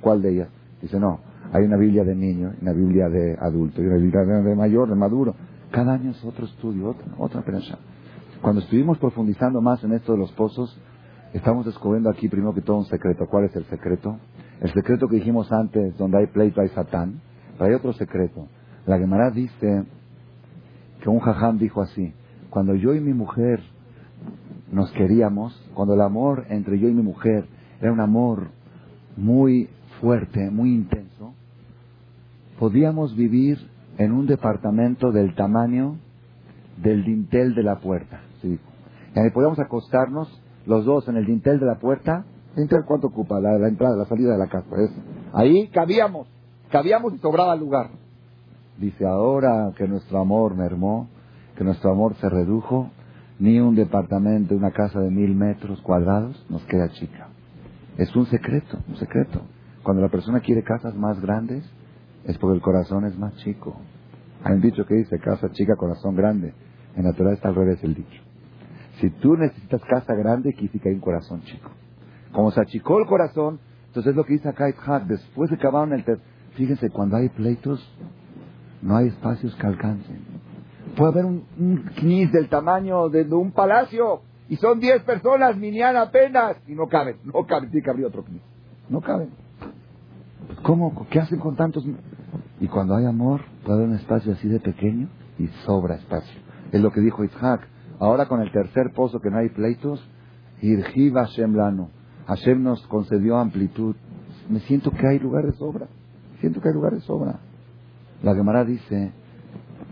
[0.00, 0.48] ¿Cuál de ellas?
[0.80, 1.20] Dice, no,
[1.52, 4.94] hay una Biblia de niño, una Biblia de adulto, y una Biblia de, mayor, de
[4.94, 5.34] maduro.
[5.70, 7.06] Cada año es otro estudio, otra,
[7.42, 7.78] otra ya.
[8.40, 10.78] Cuando estuvimos profundizando más en esto de los pozos,
[11.32, 13.26] estamos descubriendo aquí primero que todo un secreto.
[13.26, 14.18] ¿Cuál es el secreto?
[14.60, 17.20] El secreto que dijimos antes, donde hay pleito hay satán,
[17.56, 18.46] pero hay otro secreto.
[18.86, 19.84] La Gemara dice
[21.00, 22.12] que un jajam dijo así,
[22.50, 23.60] cuando yo y mi mujer
[24.72, 27.46] nos queríamos, cuando el amor entre yo y mi mujer
[27.80, 28.48] era un amor
[29.16, 29.68] muy
[30.00, 31.32] fuerte, muy intenso,
[32.58, 33.58] podíamos vivir
[33.98, 35.96] en un departamento del tamaño
[36.82, 38.20] del dintel de la puerta.
[38.42, 38.58] ¿sí?
[39.14, 40.28] Y ahí podíamos acostarnos
[40.66, 42.24] los dos en el dintel de la puerta.
[42.56, 43.40] ¿Dintel cuánto ocupa?
[43.40, 44.66] La, entrada, la salida de la casa.
[44.76, 44.90] Es,
[45.32, 46.28] ahí cabíamos,
[46.70, 47.90] cabíamos y sobraba lugar.
[48.78, 51.08] Dice, ahora que nuestro amor mermó,
[51.56, 52.90] que nuestro amor se redujo,
[53.38, 57.28] ni un departamento, una casa de mil metros cuadrados nos queda chica.
[57.96, 59.42] Es un secreto, un secreto.
[59.82, 61.64] Cuando la persona quiere casas más grandes,
[62.24, 63.76] es porque el corazón es más chico.
[64.44, 66.52] Hay un dicho que dice, casa chica, corazón grande.
[66.96, 68.22] En natural está al revés el dicho.
[69.00, 71.70] Si tú necesitas casa grande, quiere que hay un corazón chico.
[72.32, 75.92] Como se achicó el corazón, entonces es lo que dice acá Itzhak, después de acabaron
[75.92, 76.04] el...
[76.54, 77.80] Fíjense, cuando hay pleitos,
[78.82, 80.20] no hay espacios que alcancen.
[80.96, 86.56] Puede haber un, un del tamaño de, un palacio y son 10 personas, minian apenas,
[86.66, 88.42] y no caben, no caben, tiene que abrir otro knis.
[88.88, 89.30] No caben.
[90.62, 91.06] ¿Cómo?
[91.08, 91.84] ¿Qué hacen con tantos?
[92.60, 95.08] Y cuando hay amor, puede haber un espacio así de pequeño
[95.38, 96.40] y sobra espacio.
[96.72, 97.66] Es lo que dijo Isaac.
[98.00, 100.02] Ahora con el tercer pozo que no hay pleitos,
[100.62, 101.90] Irjiva Hashem Lano.
[102.26, 103.94] Hashem nos concedió amplitud.
[104.48, 105.86] Me siento que hay lugar de sobra.
[106.40, 107.40] Siento que hay lugar de sobra.
[108.22, 109.12] La Gemara dice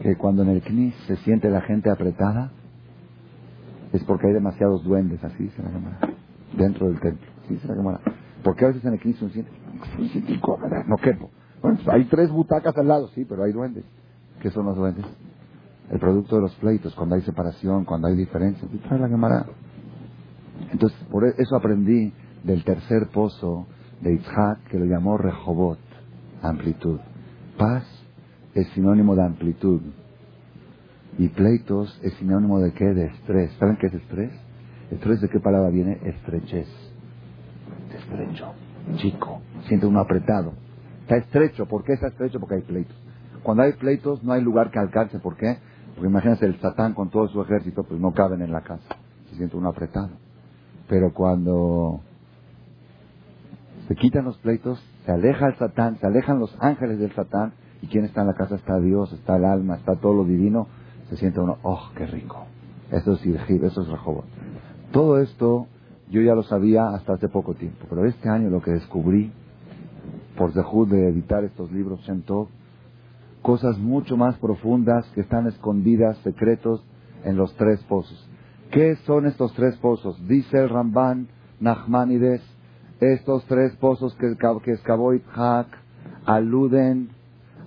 [0.03, 2.51] que cuando en el Knis se siente la gente apretada,
[3.93, 5.99] es porque hay demasiados duendes, así dice la Gemara,
[6.57, 7.27] dentro del templo.
[7.45, 8.01] Así dice la Gemara.
[8.43, 9.51] Porque a veces en el Knis se siente
[10.87, 11.31] no quepo.
[11.61, 13.85] Bueno, pues hay tres butacas al lado, sí, pero hay duendes.
[14.41, 15.05] ¿Qué son los duendes?
[15.91, 18.71] El producto de los pleitos, cuando hay separación, cuando hay diferencias.
[18.73, 19.47] Y trae la.
[20.71, 22.13] Entonces, por e-, eso aprendí
[22.45, 23.67] del tercer pozo
[24.01, 25.79] de Itzhak, que lo llamó Rehobot,
[26.43, 27.01] amplitud.
[27.57, 27.85] Paz
[28.55, 29.81] es sinónimo de amplitud.
[31.19, 32.85] Y pleitos es sinónimo de qué?
[32.85, 33.53] De estrés.
[33.59, 34.33] ¿Saben qué es estrés?
[34.91, 35.99] ¿Estrés de qué palabra viene?
[36.05, 36.69] Estrechez.
[37.97, 38.55] Estrecho
[38.97, 40.55] chico, siente uno apretado.
[41.03, 42.41] Está estrecho, ¿por qué está estrecho?
[42.41, 42.97] Porque hay pleitos.
[43.43, 45.59] Cuando hay pleitos no hay lugar que alcance, ¿por qué?
[45.99, 48.95] Porque imagínense el satán con todo su ejército, pues no caben en la casa,
[49.29, 50.11] se siente uno apretado.
[50.89, 52.03] Pero cuando
[53.89, 57.89] se quitan los pleitos, se aleja el satán, se alejan los ángeles del satán, y
[57.89, 60.69] quien está en la casa está Dios, está el alma, está todo lo divino,
[61.09, 62.47] se siente uno, oh, qué rico.
[62.93, 64.27] Eso es Irjib, eso es Rehoboth.
[64.93, 65.67] Todo esto
[66.11, 69.33] yo ya lo sabía hasta hace poco tiempo, pero este año lo que descubrí,
[70.37, 72.23] por Zehud de editar estos libros Shem
[73.43, 76.85] cosas mucho más profundas que están escondidas, secretos,
[77.25, 78.29] en los tres pozos.
[78.71, 80.17] ¿Qué son estos tres pozos?
[80.29, 81.29] Dice el Ramban
[81.61, 82.43] Nachmanides,
[83.01, 85.67] estos tres pozos que, que excavó Itzhak
[86.27, 87.11] aluden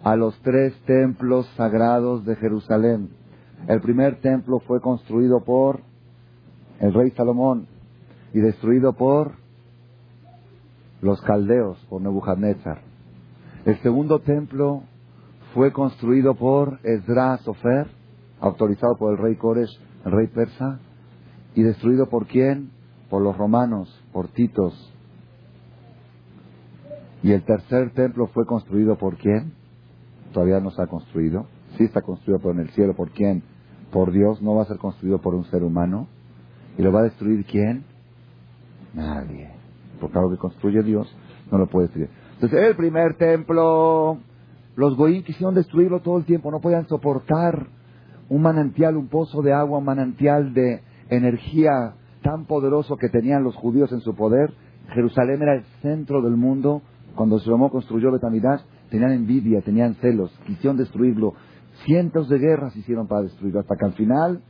[0.03, 3.09] a los tres templos sagrados de Jerusalén.
[3.67, 5.81] El primer templo fue construido por
[6.79, 7.67] el rey Salomón
[8.33, 9.33] y destruido por
[11.01, 12.81] los caldeos, por Nebuchadnezzar.
[13.65, 14.83] El segundo templo
[15.53, 17.87] fue construido por Esdras Sofer,
[18.39, 19.69] autorizado por el rey Koresh,
[20.05, 20.79] el rey persa,
[21.55, 22.71] y destruido por quién?
[23.09, 24.93] Por los romanos, por Titos.
[27.23, 29.53] Y el tercer templo fue construido por quién?
[30.33, 31.45] Todavía no se ha construido.
[31.77, 33.43] Sí está construido, pero en el cielo, ¿por quién?
[33.91, 36.07] Por Dios, no va a ser construido por un ser humano.
[36.77, 37.83] ¿Y lo va a destruir quién?
[38.93, 39.51] Nadie.
[39.99, 41.13] Porque algo que construye Dios
[41.51, 42.09] no lo puede destruir.
[42.35, 44.17] Entonces, el primer templo,
[44.75, 47.67] los goín quisieron destruirlo todo el tiempo, no podían soportar
[48.29, 53.55] un manantial, un pozo de agua, un manantial de energía tan poderoso que tenían los
[53.55, 54.53] judíos en su poder.
[54.93, 56.81] Jerusalén era el centro del mundo.
[57.15, 61.33] Cuando Salomón construyó Betamidash, tenían envidia, tenían celos, quisieron destruirlo.
[61.85, 64.41] Cientos de guerras hicieron para destruirlo, hasta que al final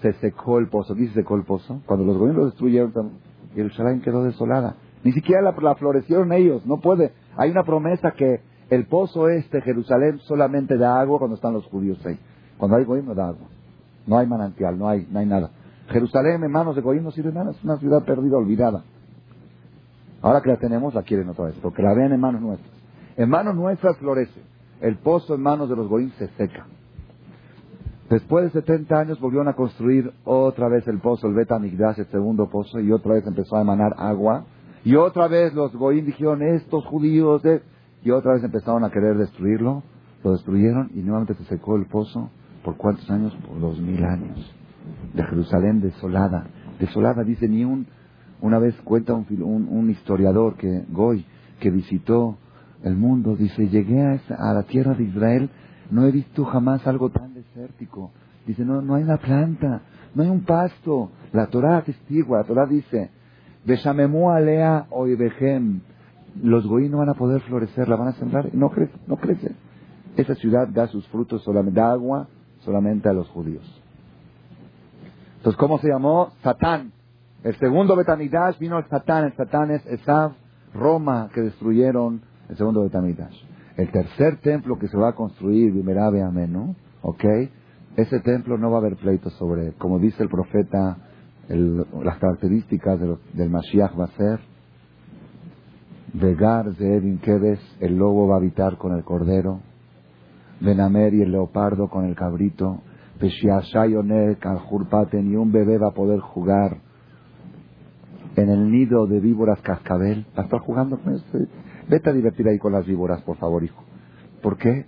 [0.00, 0.94] se secó el pozo.
[0.94, 1.80] ¿Qué se secó el pozo?
[1.86, 2.92] Cuando los gobiernos lo destruyeron,
[3.54, 4.76] Jerusalén quedó desolada.
[5.04, 7.12] Ni siquiera la, la, florecieron ellos, no puede.
[7.36, 8.40] Hay una promesa que
[8.72, 12.18] el pozo este, Jerusalén, solamente da agua cuando están los judíos ahí.
[12.56, 13.48] Cuando hay gobierno da agua.
[14.06, 15.50] No hay manantial, no hay, no hay nada.
[15.88, 18.82] Jerusalén en manos de Goyim no sirve nada, es una ciudad perdida, olvidada.
[20.22, 22.72] Ahora que la tenemos, la quieren otra vez, porque la ven en manos nuestras.
[23.18, 24.40] En manos nuestras florece.
[24.80, 26.64] El pozo en manos de los Goyim se seca.
[28.08, 32.06] Después de 70 años volvieron a construir otra vez el pozo, el Beta Migdash, el
[32.06, 34.46] segundo pozo, y otra vez empezó a emanar agua.
[34.82, 37.42] Y otra vez los Goyim dijeron, estos judíos,
[38.04, 39.82] y otra vez empezaron a querer destruirlo.
[40.24, 42.30] Lo destruyeron y nuevamente se secó el pozo.
[42.64, 43.36] ¿Por cuántos años?
[43.46, 44.54] Por dos mil años
[45.14, 46.46] de Jerusalén desolada.
[46.78, 47.86] Desolada, dice, ni un...
[48.40, 49.24] Una vez cuenta un,
[49.70, 51.24] un, historiador que, Goy,
[51.60, 52.38] que visitó
[52.82, 55.48] el mundo, dice, llegué a, a, la tierra de Israel,
[55.92, 58.10] no he visto jamás algo tan desértico.
[58.44, 59.82] Dice, no, no hay una planta,
[60.16, 61.12] no hay un pasto.
[61.32, 63.10] La Torah testigua, la Torah dice,
[63.64, 65.80] Beshamemu alea oibehem.
[66.40, 69.54] Los goí no van a poder florecer, la van a sembrar, no crece, no crece.
[70.16, 72.28] Esa ciudad da sus frutos solamente, da agua
[72.60, 73.64] solamente a los judíos.
[75.36, 76.30] Entonces, ¿cómo se llamó?
[76.42, 76.92] Satán.
[77.42, 79.24] El segundo Betamidash vino el Satán.
[79.24, 80.32] El Satán es Esav,
[80.72, 83.36] Roma, que destruyeron el segundo Betamidash.
[83.76, 87.24] El tercer templo que se va a construir, Bimerabe Amén, ¿Ok?
[87.96, 89.74] Ese templo no va a haber pleitos sobre él.
[89.78, 90.98] Como dice el profeta,
[91.48, 94.51] las características del Mashiach va a ser
[96.14, 99.60] Vegar, Zeedin, Kedes, el lobo va a habitar con el cordero,
[100.60, 102.82] Benamer y el leopardo con el cabrito,
[103.20, 103.28] ni
[105.36, 106.78] un bebé va a poder jugar
[108.36, 110.26] en el nido de víboras cascabel.
[110.36, 111.24] ¿Va a estar jugando con eso?
[111.88, 113.82] Vete a divertir ahí con las víboras, por favor, hijo.
[114.42, 114.86] ¿Por qué?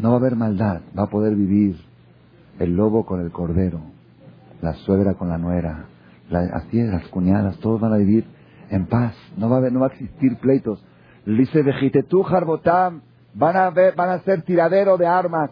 [0.00, 0.80] No va a haber maldad.
[0.98, 1.76] Va a poder vivir
[2.58, 3.80] el lobo con el cordero,
[4.62, 5.86] la suegra con la nuera,
[6.30, 8.24] así es, las cuñadas, todos van a vivir
[8.70, 9.14] en paz.
[9.36, 10.84] No va a, existir pleitos.
[11.26, 11.62] Dice,
[12.08, 13.02] tú, Jarbotam,
[13.34, 15.50] van van a ser tiradero de armas.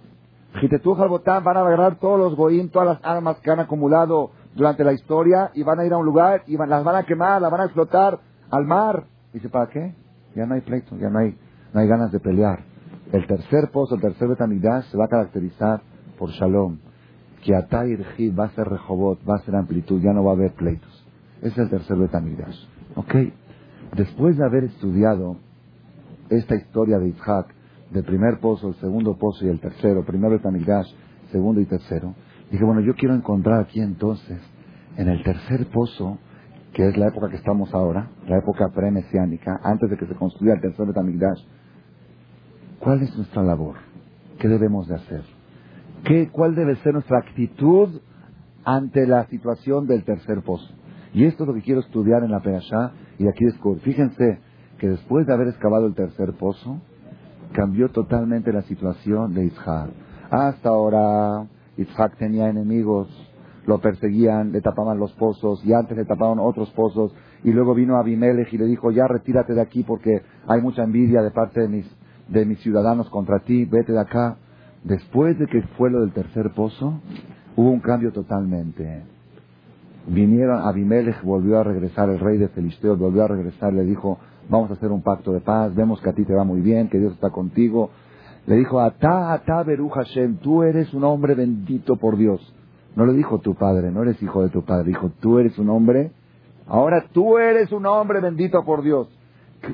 [0.60, 4.84] Jitetú Botán van a agarrar todos los goín, todas las armas que han acumulado durante
[4.84, 7.50] la historia y van a ir a un lugar y las van a quemar, las
[7.50, 8.18] van a explotar
[8.50, 9.04] al mar.
[9.32, 9.94] Dice, ¿para qué?
[10.34, 11.36] Ya no hay pleito, ya no hay,
[11.72, 12.64] ganas de pelear.
[13.12, 15.80] El tercer pozo, el tercer Betamigdash se va a caracterizar
[16.18, 16.78] por Shalom.
[17.42, 17.96] Que Atay
[18.30, 21.06] va a ser Rehobot, va a ser amplitud, ya no va a haber pleitos.
[21.40, 22.71] Es el tercer Betamigdash.
[22.96, 23.14] ¿Ok?
[23.96, 25.36] Después de haber estudiado
[26.30, 27.54] esta historia de Isaac,
[27.90, 30.40] del primer pozo, el segundo pozo y el tercero, primero el
[31.30, 32.14] segundo y tercero,
[32.50, 34.40] dije, bueno, yo quiero encontrar aquí entonces,
[34.96, 36.18] en el tercer pozo,
[36.72, 40.54] que es la época que estamos ahora, la época pre-mesiánica, antes de que se construya
[40.54, 41.40] el tercer Betamigdash,
[42.78, 43.76] ¿cuál es nuestra labor?
[44.38, 45.22] ¿Qué debemos de hacer?
[46.04, 48.00] ¿Qué, ¿Cuál debe ser nuestra actitud
[48.64, 50.68] ante la situación del tercer pozo?
[51.14, 53.82] Y esto es lo que quiero estudiar en la Perashá y aquí descubrir.
[53.82, 54.40] Fíjense
[54.78, 56.80] que después de haber excavado el tercer pozo,
[57.52, 59.90] cambió totalmente la situación de Isaac.
[60.30, 61.46] Hasta ahora
[61.76, 63.08] Isaac tenía enemigos,
[63.66, 67.96] lo perseguían, le tapaban los pozos y antes le tapaban otros pozos y luego vino
[67.96, 71.68] Abimelech y le dijo ya retírate de aquí porque hay mucha envidia de parte de
[71.68, 71.96] mis,
[72.28, 74.38] de mis ciudadanos contra ti, vete de acá.
[74.84, 77.00] Después de que fue lo del tercer pozo,
[77.54, 79.11] hubo un cambio totalmente.
[80.06, 84.70] Vinieron, Abimelech volvió a regresar, el rey de Filisteos volvió a regresar, le dijo, vamos
[84.70, 86.98] a hacer un pacto de paz, vemos que a ti te va muy bien, que
[86.98, 87.90] Dios está contigo.
[88.46, 92.40] Le dijo, Ata, Ata, Beru Hashem, tú eres un hombre bendito por Dios.
[92.96, 94.88] No le dijo tu padre, no eres hijo de tu padre.
[94.88, 96.10] Dijo, tú eres un hombre.
[96.66, 99.08] Ahora tú eres un hombre bendito por Dios.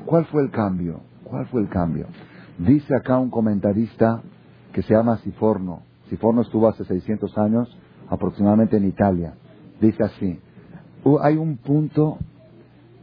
[0.05, 1.01] ¿Cuál fue el cambio?
[1.23, 2.07] ¿Cuál fue el cambio?
[2.57, 4.21] Dice acá un comentarista
[4.73, 5.81] que se llama Siforno.
[6.09, 7.77] Siforno estuvo hace 600 años
[8.09, 9.33] aproximadamente en Italia.
[9.81, 10.39] Dice así,
[11.21, 12.17] hay un punto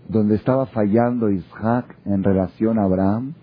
[0.09, 3.35] donde estaba fallando Isaac en relación a Abraham,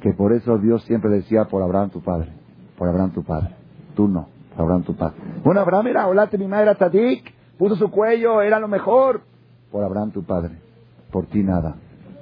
[0.00, 2.32] que por eso Dios siempre decía por Abraham tu padre,
[2.76, 3.54] por Abraham tu padre,
[3.94, 5.16] tú no, por Abraham tu padre.
[5.44, 9.22] Bueno, Abraham era, olate mi madre era Tadik, puso su cuello, era lo mejor,
[9.70, 10.58] por Abraham tu padre,
[11.10, 11.76] por ti nada.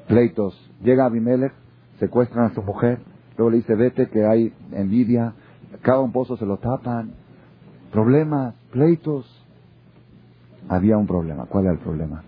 [0.07, 1.53] Pleitos, llega Abimelech,
[1.99, 3.01] secuestran a su mujer,
[3.37, 5.35] luego le dice vete que hay envidia,
[5.83, 7.13] cada un pozo se lo tapan,
[7.93, 9.38] problemas, pleitos.
[10.69, 12.23] Había un problema, ¿cuál era el problema?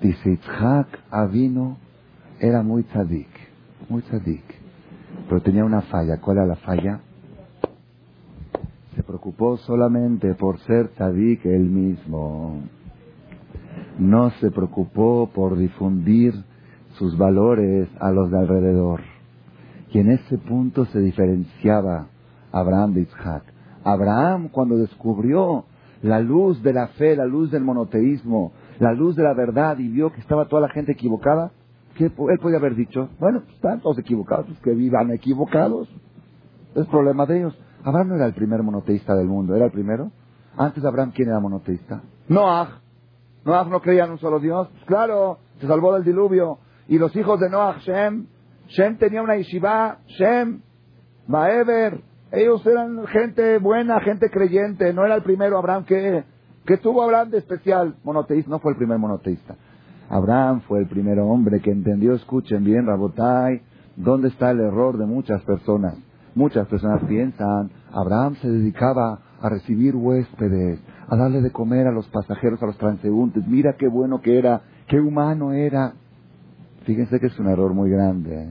[0.00, 1.78] Dice Itzhak Avino
[2.38, 3.28] era muy tzadik,
[3.88, 4.44] muy tzadik,
[5.28, 6.20] pero tenía una falla.
[6.20, 7.00] ¿Cuál era la falla?
[8.94, 12.60] Se preocupó solamente por ser tzadik él mismo.
[13.98, 16.34] No se preocupó por difundir
[16.98, 19.00] sus valores a los de alrededor.
[19.90, 22.08] Y en ese punto se diferenciaba
[22.52, 23.44] Abraham de Isaac.
[23.84, 25.64] Abraham cuando descubrió
[26.04, 29.88] la luz de la fe, la luz del monoteísmo, la luz de la verdad y
[29.88, 31.50] vio que estaba toda la gente equivocada,
[31.96, 33.08] ¿qué él podía haber dicho?
[33.18, 35.88] Bueno, pues están todos equivocados, pues que vivan equivocados.
[36.74, 37.58] Es problema de ellos.
[37.82, 40.10] Abraham no era el primer monoteísta del mundo, ¿era el primero?
[40.58, 42.02] Antes de Abraham, ¿quién era monoteísta?
[42.28, 42.82] Noah.
[43.46, 44.68] Noah no creía en un solo Dios.
[44.72, 46.58] Pues claro, se salvó del diluvio.
[46.86, 48.26] Y los hijos de Noah, Shem,
[48.68, 50.60] Shem tenía una yeshiva, Shem,
[51.26, 52.02] Maeber,
[52.34, 54.92] ellos eran gente buena, gente creyente.
[54.92, 56.24] No era el primero Abraham que,
[56.66, 57.96] que tuvo Abraham de especial.
[58.04, 59.56] Monoteísta, no fue el primer monoteísta.
[60.08, 63.62] Abraham fue el primer hombre que entendió, escuchen bien, Rabotai,
[63.96, 65.96] dónde está el error de muchas personas.
[66.34, 72.08] Muchas personas piensan, Abraham se dedicaba a recibir huéspedes, a darle de comer a los
[72.08, 73.46] pasajeros, a los transeúntes.
[73.46, 75.92] Mira qué bueno que era, qué humano era.
[76.84, 78.48] Fíjense que es un error muy grande.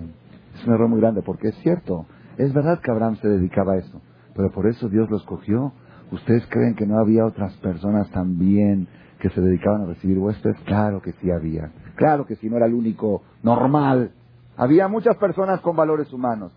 [0.55, 2.05] Es un error muy grande porque es cierto.
[2.37, 4.01] Es verdad que Abraham se dedicaba a eso,
[4.35, 5.73] pero por eso Dios lo escogió.
[6.11, 8.87] ¿Ustedes creen que no había otras personas también
[9.19, 10.57] que se dedicaban a recibir huéspedes?
[10.65, 11.71] Claro que sí había.
[11.95, 14.11] Claro que sí, no era el único normal.
[14.57, 16.51] Había muchas personas con valores humanos.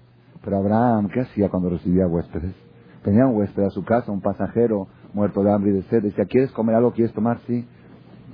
[0.44, 2.54] Pero Abraham, ¿qué hacía cuando recibía huéspedes?
[3.02, 6.02] Tenía un huésped a su casa, un pasajero muerto de hambre y de sed.
[6.02, 6.92] Decía, ¿quieres comer algo?
[6.92, 7.38] ¿Quieres tomar?
[7.46, 7.66] Sí.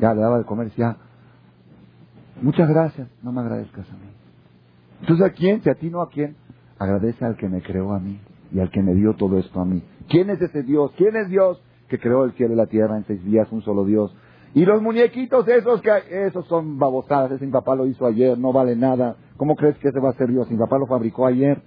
[0.01, 0.69] Ya le daba de comer.
[0.69, 0.97] Decía,
[2.41, 3.09] muchas gracias.
[3.23, 4.11] No me agradezcas a mí.
[5.03, 5.63] Entonces, ¿a quién?
[5.63, 6.37] Si a ti no, ¿a quién?
[6.83, 8.19] Agradece al que me creó a mí
[8.53, 9.85] y al que me dio todo esto a mí.
[10.09, 10.91] ¿Quién es ese Dios?
[10.97, 13.85] ¿Quién es Dios que creó el cielo y la tierra en seis días, un solo
[13.85, 14.13] Dios?
[14.53, 15.93] Y los muñequitos esos que
[16.27, 19.15] esos son babosadas, ese mi papá lo hizo ayer, no vale nada.
[19.37, 20.51] ¿Cómo crees que ese va a ser Dios?
[20.51, 21.63] Mi papá lo fabricó ayer.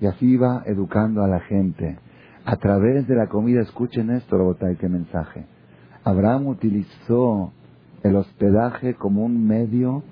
[0.00, 1.98] Y así iba educando a la gente.
[2.46, 5.44] A través de la comida, escuchen esto, Robotay, qué mensaje.
[6.02, 7.52] Abraham utilizó
[8.02, 10.02] el hospedaje como un medio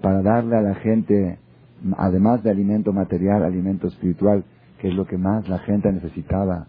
[0.00, 1.38] para darle a la gente
[1.96, 4.44] además de alimento material, alimento espiritual,
[4.78, 6.66] que es lo que más la gente necesitaba.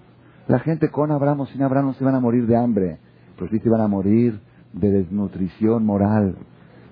[0.47, 2.99] La gente con Abraham o sin Abraham no se iban a morir de hambre,
[3.37, 4.39] pero sí se iban a morir
[4.73, 6.35] de desnutrición moral,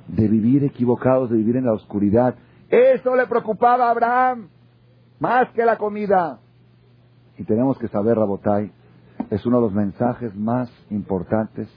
[0.08, 2.36] de vivir equivocados, de vivir en la oscuridad.
[2.70, 4.48] Eso le preocupaba a Abraham,
[5.20, 6.40] más que la comida.
[7.38, 8.72] Y tenemos que saber, Rabotai,
[9.30, 11.68] es uno de los mensajes más importantes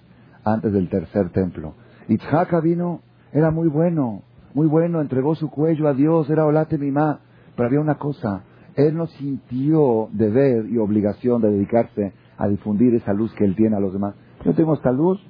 [0.45, 1.75] antes del tercer templo.
[2.09, 3.01] Itzhak vino,
[3.33, 4.23] era muy bueno,
[4.55, 7.21] muy bueno, entregó su cuello a Dios, era olate mimá.
[7.57, 8.45] Pero había una cosa,
[8.77, 13.77] él no sintió deber y obligación de dedicarse a difundir esa luz que él tiene
[13.77, 14.15] a los demás.
[14.45, 15.21] Yo tengo esta luz,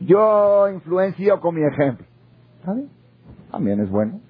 [0.00, 2.06] yo influencio con mi ejemplo.
[2.64, 2.86] ¿Sabe?
[3.50, 4.20] También es bueno.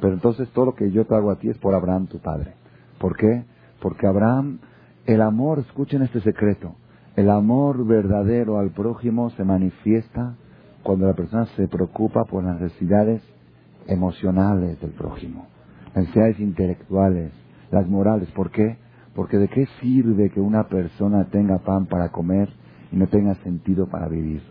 [0.00, 2.54] Pero entonces todo lo que yo te hago a ti es por Abraham, tu padre.
[2.98, 3.44] ¿Por qué?
[3.80, 4.58] Porque Abraham,
[5.06, 6.74] el amor, escuchen este secreto,
[7.14, 10.34] el amor verdadero al prójimo se manifiesta
[10.82, 13.22] cuando la persona se preocupa por las necesidades
[13.88, 15.46] emocionales del prójimo,
[15.94, 17.32] las necesidades intelectuales,
[17.70, 18.30] las morales.
[18.32, 18.78] ¿Por qué?
[19.14, 22.48] Porque de qué sirve que una persona tenga pan para comer
[22.92, 24.42] y no tenga sentido para vivir.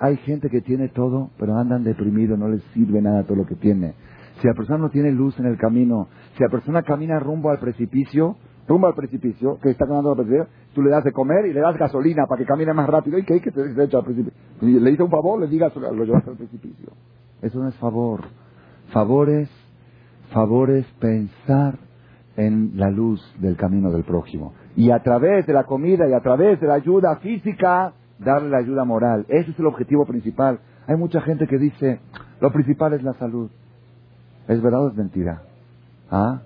[0.00, 3.56] hay gente que tiene todo, pero andan deprimidos, no les sirve nada todo lo que
[3.56, 3.94] tiene.
[4.40, 7.58] Si la persona no tiene luz en el camino, si la persona camina rumbo al
[7.58, 8.36] precipicio,
[8.66, 11.60] rumbo al precipicio, que está caminando al precipicio, tú le das de comer y le
[11.60, 13.18] das gasolina para que camine más rápido.
[13.18, 13.40] ¿Y qué?
[13.40, 14.32] Que te echa al precipicio.
[14.62, 16.92] Le hice un favor, le digas, lo llevas al precipicio.
[17.42, 18.22] Eso no es favor.
[18.92, 19.48] Favor es,
[21.00, 21.78] pensar
[22.36, 24.54] en la luz del camino del prójimo.
[24.76, 28.58] Y a través de la comida y a través de la ayuda física, darle la
[28.58, 29.26] ayuda moral.
[29.28, 30.60] Ese es el objetivo principal.
[30.86, 32.00] Hay mucha gente que dice,
[32.40, 33.50] lo principal es la salud.
[34.48, 35.42] ¿Es verdad o es mentira?
[36.10, 36.42] ¿Ah?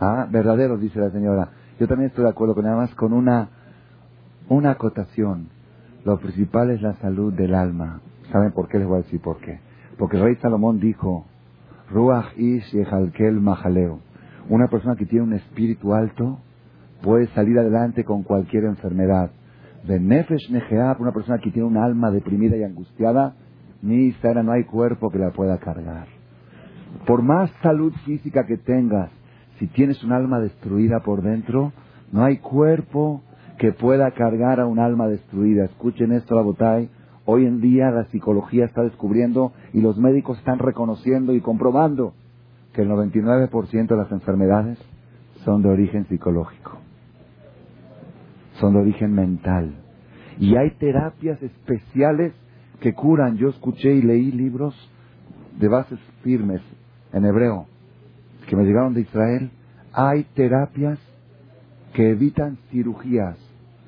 [0.00, 0.26] ¿Ah?
[0.30, 1.50] Verdadero, dice la señora.
[1.78, 3.48] Yo también estoy de acuerdo con nada más con una,
[4.48, 5.48] Una acotación.
[6.04, 8.00] Lo principal es la salud del alma.
[8.32, 8.78] ¿Saben por qué?
[8.78, 9.60] Les voy a decir por qué.
[9.98, 11.26] Porque el rey Salomón dijo,
[11.90, 14.00] Ruach ish yehalkel mahaleo.
[14.48, 16.38] Una persona que tiene un espíritu alto
[17.02, 19.30] puede salir adelante con cualquier enfermedad.
[19.86, 23.34] De nefesh negeab, una persona que tiene un alma deprimida y angustiada,
[23.82, 26.06] ni siquiera no hay cuerpo que la pueda cargar.
[27.06, 29.10] Por más salud física que tengas,
[29.58, 31.72] si tienes un alma destruida por dentro,
[32.10, 33.22] no hay cuerpo
[33.58, 35.64] que pueda cargar a un alma destruida.
[35.64, 36.88] Escuchen esto, la botay.
[37.26, 42.12] Hoy en día la psicología está descubriendo y los médicos están reconociendo y comprobando
[42.74, 44.78] que el 99% de las enfermedades
[45.44, 46.78] son de origen psicológico,
[48.60, 49.74] son de origen mental.
[50.38, 52.34] Y hay terapias especiales
[52.80, 53.36] que curan.
[53.36, 54.74] Yo escuché y leí libros
[55.58, 56.60] de bases firmes
[57.12, 57.66] en hebreo
[58.48, 59.50] que me llegaron de Israel.
[59.92, 60.98] Hay terapias
[61.94, 63.38] que evitan cirugías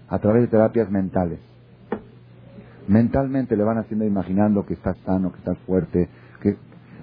[0.08, 1.40] a través de terapias mentales.
[2.88, 6.08] Mentalmente le van haciendo imaginando que estás sano, que estás fuerte,
[6.40, 6.56] que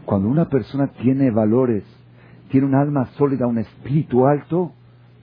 [0.05, 1.83] cuando una persona tiene valores,
[2.49, 4.71] tiene un alma sólida, un espíritu alto,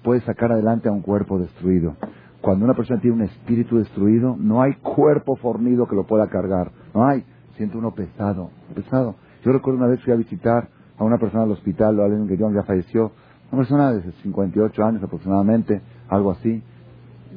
[0.02, 1.96] puede sacar adelante a un cuerpo destruido.
[2.40, 6.70] Cuando una persona tiene un espíritu destruido, no hay cuerpo fornido que lo pueda cargar.
[6.94, 7.24] No hay.
[7.56, 9.16] Siente uno pesado, pesado.
[9.44, 12.36] Yo recuerdo una vez fui a visitar a una persona al hospital, o alguien que
[12.36, 13.12] ya falleció,
[13.52, 16.62] una persona de 58 años aproximadamente, algo así.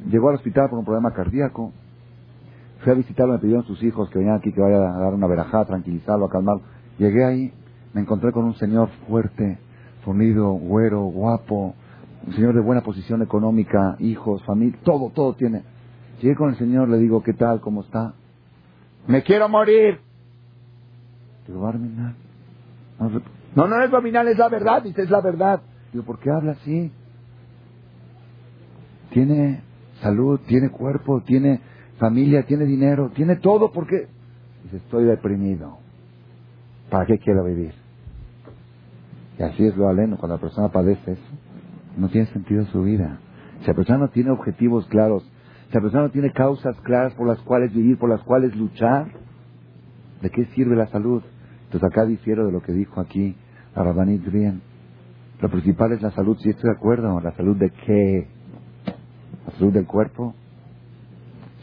[0.10, 1.72] Llegó al hospital por un problema cardíaco.
[2.84, 5.28] Fui a visitarlo, me pidieron sus hijos que venían aquí, que vaya a dar una
[5.28, 6.64] verajá, tranquilizarlo, a calmarlo.
[6.98, 7.54] Llegué ahí,
[7.94, 9.58] me encontré con un señor fuerte,
[10.04, 11.76] fornido, güero, guapo,
[12.28, 15.64] un señor de buena posición económica, hijos, familia, todo, todo tiene.
[16.22, 17.62] Llegué con el señor, le digo, ¿qué tal?
[17.62, 18.16] ¿Cómo está?
[19.08, 20.02] Me quiero morir.
[21.48, 22.16] Digo, Barminal.
[23.56, 25.62] No, no es Barminal, es la verdad, dice, es la verdad.
[25.94, 26.92] Digo, ¿por qué habla así?
[29.12, 29.62] Tiene
[30.02, 31.62] salud, tiene cuerpo, tiene
[31.98, 34.08] familia, tiene dinero, tiene todo, ¿por qué?
[34.64, 35.78] Dice, estoy deprimido.
[36.90, 37.74] ¿Para qué quiero vivir?
[39.40, 41.32] Y así es lo aleno, cuando la persona padece eso,
[41.98, 43.20] no tiene sentido su vida.
[43.62, 45.24] Si la persona no tiene objetivos claros,
[45.70, 49.08] si la persona no tiene causas claras por las cuales vivir, por las cuales luchar,
[50.22, 51.24] ¿de qué sirve la salud?
[51.66, 53.36] Entonces acá difiero de lo que dijo aquí
[53.74, 54.24] a Rabanit.
[55.42, 57.20] Lo principal es la salud, si estoy de acuerdo.
[57.20, 58.28] ¿La salud de qué?
[59.46, 60.36] ¿La salud del cuerpo?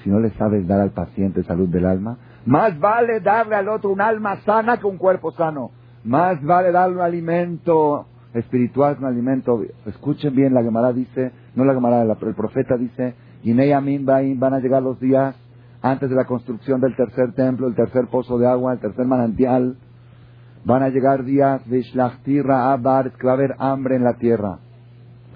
[0.02, 3.90] Si no le sabes dar al paciente salud del alma, más vale darle al otro
[3.90, 5.70] un alma sana que un cuerpo sano.
[6.04, 9.62] Más vale darle un alimento espiritual un alimento.
[9.86, 13.14] Escuchen bien, la Gemara dice, no la Gemara, el profeta dice,
[13.74, 15.34] Amin van a llegar los días
[15.82, 19.76] antes de la construcción del tercer templo, el tercer pozo de agua, el tercer manantial
[20.64, 24.58] Van a llegar días de Shlachtirra Abar, que va a haber hambre en la tierra.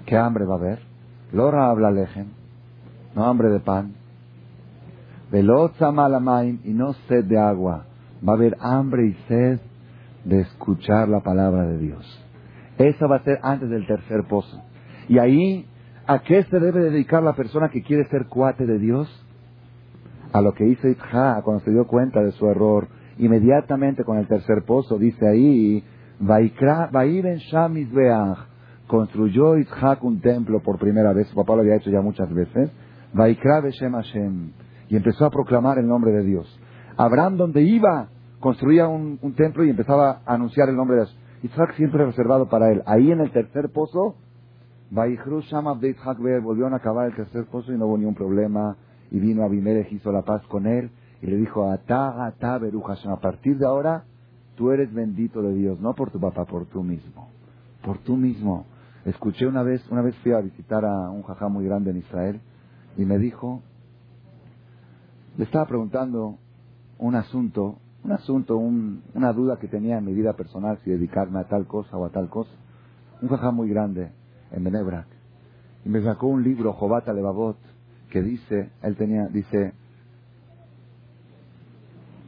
[0.05, 0.79] ¿Qué hambre va a haber?
[1.31, 2.27] Lora habla lejem,
[3.15, 3.95] no hambre de pan.
[5.31, 7.85] Y no sed de agua.
[8.27, 9.59] Va a haber hambre y sed
[10.23, 12.21] de escuchar la palabra de Dios.
[12.77, 14.61] Eso va a ser antes del tercer pozo.
[15.07, 15.67] Y ahí,
[16.07, 19.07] ¿a qué se debe dedicar la persona que quiere ser cuate de Dios?
[20.33, 24.27] A lo que hizo Itja cuando se dio cuenta de su error Inmediatamente con el
[24.27, 25.83] tercer pozo, dice ahí,
[26.19, 27.39] Vaiben
[28.87, 32.71] construyó Isaac un templo por primera vez, su papá lo había hecho ya muchas veces,
[33.13, 34.51] Vaikra Beshem Hashem,
[34.89, 36.59] y empezó a proclamar el nombre de Dios.
[36.97, 38.09] Abraham, donde iba,
[38.39, 41.17] construía un, templo y empezaba a anunciar el nombre de Dios.
[41.43, 42.81] Isaac siempre reservado para él.
[42.85, 44.15] Ahí en el tercer pozo,
[44.89, 48.77] volvió a acabar el tercer pozo y no hubo ningún problema.
[49.11, 50.89] Y vino Abimelech, hizo la paz con él
[51.21, 54.03] y le dijo, Ata, Ata, a partir de ahora
[54.55, 57.29] tú eres bendito de Dios, no por tu papá, por tú mismo.
[57.83, 58.65] Por tú mismo.
[59.05, 62.41] Escuché una vez, una vez fui a visitar a un jajá muy grande en Israel
[62.97, 63.61] y me dijo,
[65.37, 66.37] le estaba preguntando
[66.97, 71.47] un asunto, un asunto, una duda que tenía en mi vida personal, si dedicarme a
[71.47, 72.51] tal cosa o a tal cosa.
[73.21, 74.11] Un jajá muy grande
[74.51, 75.07] en Benebrak.
[75.83, 77.57] Y me sacó un libro, Jobata Levavot,
[78.09, 79.73] que dice, él tenía, dice,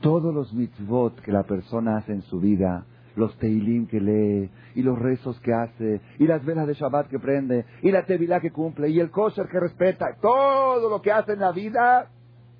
[0.01, 2.85] todos los mitzvot que la persona hace en su vida,
[3.15, 7.19] los teilim que lee, y los rezos que hace, y las velas de Shabbat que
[7.19, 11.33] prende, y la tevilá que cumple, y el kosher que respeta, todo lo que hace
[11.33, 12.09] en la vida,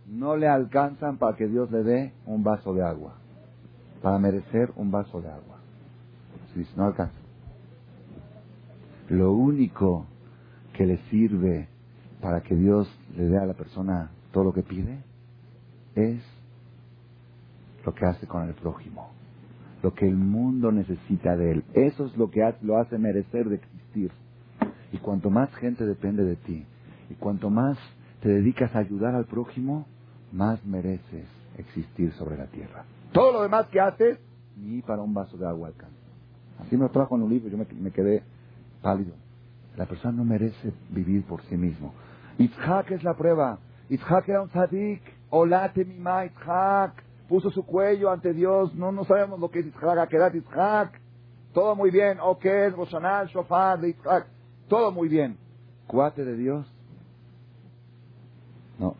[0.08, 3.16] no le alcanzan para que Dios le dé un vaso de agua,
[4.02, 5.58] para merecer un vaso de agua.
[6.54, 7.20] Si no alcanza.
[9.10, 10.06] Lo único
[10.74, 11.68] que le sirve
[12.22, 15.00] para que Dios le dé a la persona todo lo que pide
[15.96, 16.22] es
[17.86, 19.10] lo que hace con el prójimo,
[19.82, 21.64] lo que el mundo necesita de él.
[21.74, 24.12] Eso es lo que lo hace merecer de existir.
[24.92, 26.66] Y cuanto más gente depende de ti,
[27.10, 27.78] y cuanto más
[28.22, 29.86] te dedicas a ayudar al prójimo,
[30.32, 31.26] más mereces
[31.58, 32.86] existir sobre la tierra.
[33.12, 34.20] Todo lo demás que haces,
[34.56, 35.96] ni para un vaso de agua alcanza.
[36.60, 38.24] Así me lo trajo en un libro, yo me, quedé
[38.82, 39.14] pálido.
[39.76, 41.94] La persona no merece vivir por sí mismo.
[42.40, 43.60] Itzhak es la prueba.
[43.90, 45.02] Itzhak era un tzadik.
[45.30, 47.04] Olate mima Itzhak.
[47.28, 48.74] Puso su cuello ante Dios.
[48.74, 50.00] No, no sabemos lo que es Itzhak.
[50.00, 51.00] Akedat Itzhak.
[51.54, 52.18] Todo muy bien.
[52.20, 54.28] Ok, Roshanal, Shofar, Itzhak.
[54.68, 55.38] Todo muy bien.
[55.86, 56.68] Cuate de Dios.
[58.80, 58.96] No.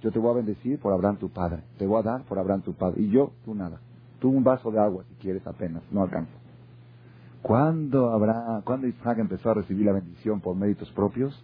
[0.00, 1.62] Yo te voy a bendecir por Abraham tu padre.
[1.78, 3.02] Te voy a dar por Abraham tu padre.
[3.02, 3.80] Y yo, tú nada.
[4.18, 5.82] Tú un vaso de agua si quieres apenas.
[5.90, 6.32] No alcanza.
[7.42, 11.42] ¿Cuándo, habrá, ¿Cuándo Isaac empezó a recibir la bendición por méritos propios?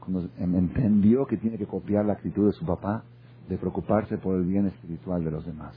[0.00, 3.04] Cuando entendió que tiene que copiar la actitud de su papá
[3.48, 5.74] de preocuparse por el bien espiritual de los demás.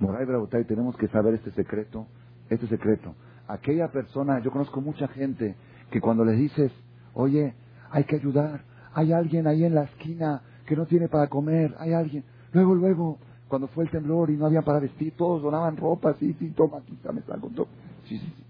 [0.00, 2.06] Moray Brabotay, tenemos que saber este secreto,
[2.50, 3.14] este secreto.
[3.46, 5.56] Aquella persona, yo conozco mucha gente
[5.90, 6.72] que cuando les dices,
[7.14, 7.54] oye,
[7.90, 8.62] hay que ayudar,
[8.94, 12.22] hay alguien ahí en la esquina que no tiene para comer, hay alguien.
[12.52, 16.36] Luego, luego, cuando fue el temblor y no había para vestir, todos donaban ropa, sí,
[16.38, 17.68] sí, toma, aquí está, me saco todo.
[18.04, 18.44] Sí, sí, sí.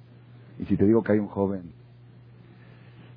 [0.59, 1.71] Y si te digo que hay un joven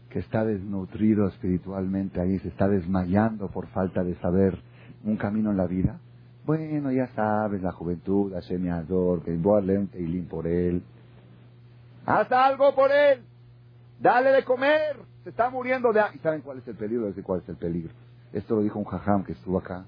[0.10, 4.60] que está desnutrido espiritualmente ahí, se está desmayando por falta de saber
[5.04, 6.00] un camino en la vida,
[6.46, 10.84] bueno, ya sabes, la juventud, Hashem Ador, que voy a leer un teilín por él.
[12.06, 13.22] Haz algo por él.
[14.00, 14.98] Dale de comer.
[15.24, 16.02] Se está muriendo de...
[16.16, 17.14] ¿Y saben cuál es el peligro?
[17.24, 17.94] Cuál es el peligro.
[18.34, 19.86] Esto lo dijo un jajam que estuvo acá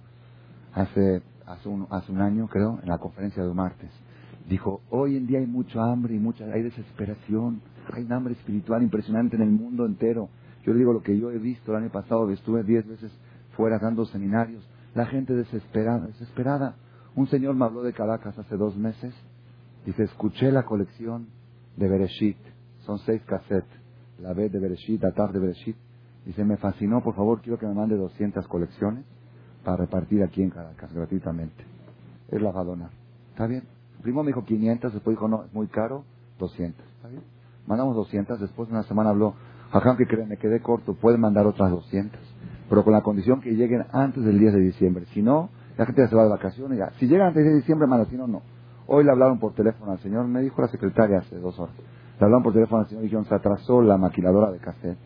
[0.73, 3.89] hace, hace, un, hace un año, creo, en la conferencia de martes.
[4.49, 8.83] Dijo, hoy en día hay mucho hambre y mucha, hay desesperación, hay un hambre espiritual
[8.83, 10.29] impresionante en el mundo entero.
[10.65, 13.11] Yo le digo lo que yo he visto el año pasado, estuve diez veces
[13.55, 16.75] fuera dando seminarios, la gente desesperada, desesperada.
[17.15, 19.13] Un señor me habló de Caracas hace dos meses,
[19.85, 21.27] dice, escuché la colección
[21.77, 22.37] de Bereshit,
[22.79, 23.79] son seis cassettes,
[24.19, 25.77] la B de Bereshit, Atar de Bereshit,
[26.25, 29.05] dice, me fascinó, por favor, quiero que me mande 200 colecciones
[29.63, 31.63] para repartir aquí en Caracas gratuitamente.
[32.29, 32.89] Él las va a donar.
[33.31, 33.63] ¿Está bien?
[34.01, 36.03] Primero me dijo 500, después dijo, no, es muy caro,
[36.39, 36.85] 200.
[36.85, 37.23] ¿Está bien?
[37.65, 39.33] Mandamos 200, después de una semana habló,
[39.71, 42.19] Jajam, que me quedé corto, puede mandar otras 200,
[42.69, 45.05] pero con la condición que lleguen antes del 10 de diciembre.
[45.13, 46.77] Si no, la gente ya se va de vacaciones.
[46.77, 46.91] Ya.
[46.99, 48.41] Si llegan antes del 10 de diciembre, manda, si no, no.
[48.85, 51.73] Hoy le hablaron por teléfono al señor, me dijo la secretaria hace dos horas.
[52.19, 54.97] Le hablaron por teléfono al señor y dijeron, se atrasó la maquiladora de cassette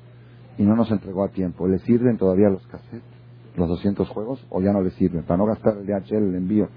[0.58, 1.68] y no nos entregó a tiempo.
[1.68, 3.04] ¿Le sirven todavía los cassettes,
[3.56, 5.24] los 200 juegos, o ya no le sirven?
[5.24, 6.68] Para no gastar el DHL, el envío.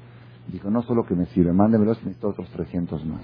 [0.52, 3.22] Dijo, no solo que me sirve, mándemelos y necesito otros 300 más.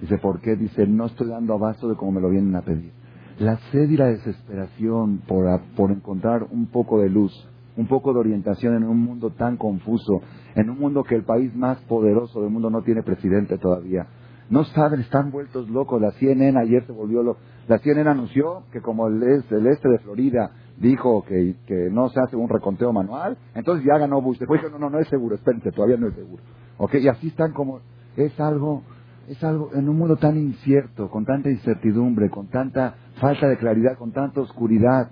[0.00, 0.56] Dice, ¿por qué?
[0.56, 2.92] Dice, no estoy dando abasto de como me lo vienen a pedir.
[3.38, 7.32] La sed y la desesperación por, por encontrar un poco de luz,
[7.76, 10.20] un poco de orientación en un mundo tan confuso,
[10.54, 14.06] en un mundo que el país más poderoso del mundo no tiene presidente todavía.
[14.50, 16.02] No saben, están vueltos locos.
[16.02, 17.38] La CNN ayer se volvió loco.
[17.68, 22.34] La CNN anunció que como el, este de Florida dijo que, que, no se hace
[22.34, 24.38] un reconteo manual, entonces ya ganó Bush.
[24.38, 26.42] Después dijo, no, no, no es seguro, espérense, todavía no es seguro.
[26.78, 26.94] ¿Ok?
[26.96, 27.80] Y así están como,
[28.16, 28.82] es algo,
[29.28, 33.96] es algo, en un mundo tan incierto, con tanta incertidumbre, con tanta falta de claridad,
[33.98, 35.10] con tanta oscuridad,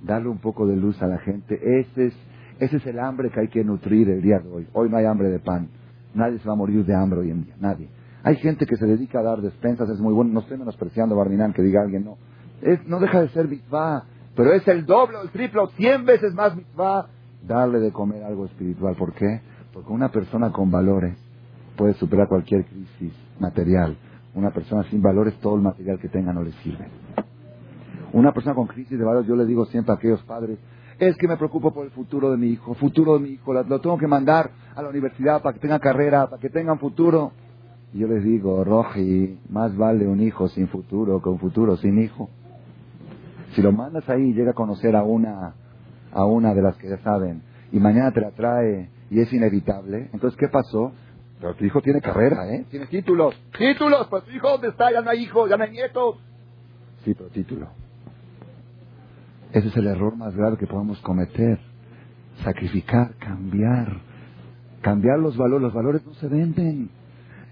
[0.00, 1.58] darle un poco de luz a la gente.
[1.80, 2.14] Ese es,
[2.60, 4.68] ese es el hambre que hay que nutrir el día de hoy.
[4.74, 5.70] Hoy no hay hambre de pan.
[6.14, 7.88] Nadie se va a morir de hambre hoy en día, nadie.
[8.26, 11.52] Hay gente que se dedica a dar despensas, es muy bueno, no estoy menospreciando Barminán
[11.52, 12.18] que diga alguien, no.
[12.60, 14.02] Es, no deja de ser mitzvah
[14.34, 17.06] pero es el doble el triplo, cien veces más mitzvah
[17.46, 18.96] darle de comer algo espiritual.
[18.96, 19.42] ¿Por qué?
[19.72, 21.16] Porque una persona con valores
[21.76, 23.96] puede superar cualquier crisis material.
[24.34, 26.88] Una persona sin valores, todo el material que tenga no le sirve.
[28.12, 30.58] Una persona con crisis de valores, yo le digo siempre a aquellos padres,
[30.98, 33.80] es que me preocupo por el futuro de mi hijo, futuro de mi hijo, lo
[33.80, 37.30] tengo que mandar a la universidad para que tenga carrera, para que tenga un futuro.
[37.96, 42.28] Yo les digo, Roji, más vale un hijo sin futuro que un futuro sin hijo.
[43.54, 45.54] Si lo mandas ahí y llega a conocer a una,
[46.12, 47.42] a una de las que ya saben,
[47.72, 50.92] y mañana te la trae y es inevitable, entonces ¿qué pasó?
[51.40, 52.66] Pero tu hijo tiene carrera, ¿eh?
[52.70, 53.34] Tiene títulos.
[53.56, 54.06] ¡Títulos!
[54.08, 54.92] Pues tu hijo, ¿dónde está?
[54.92, 56.16] Ya no hay hijos, ya no hay nietos.
[57.04, 57.68] Sí, pero título.
[59.52, 61.58] Ese es el error más grave que podemos cometer.
[62.42, 64.00] Sacrificar, cambiar.
[64.82, 65.62] Cambiar los valores.
[65.62, 66.90] Los valores no se venden.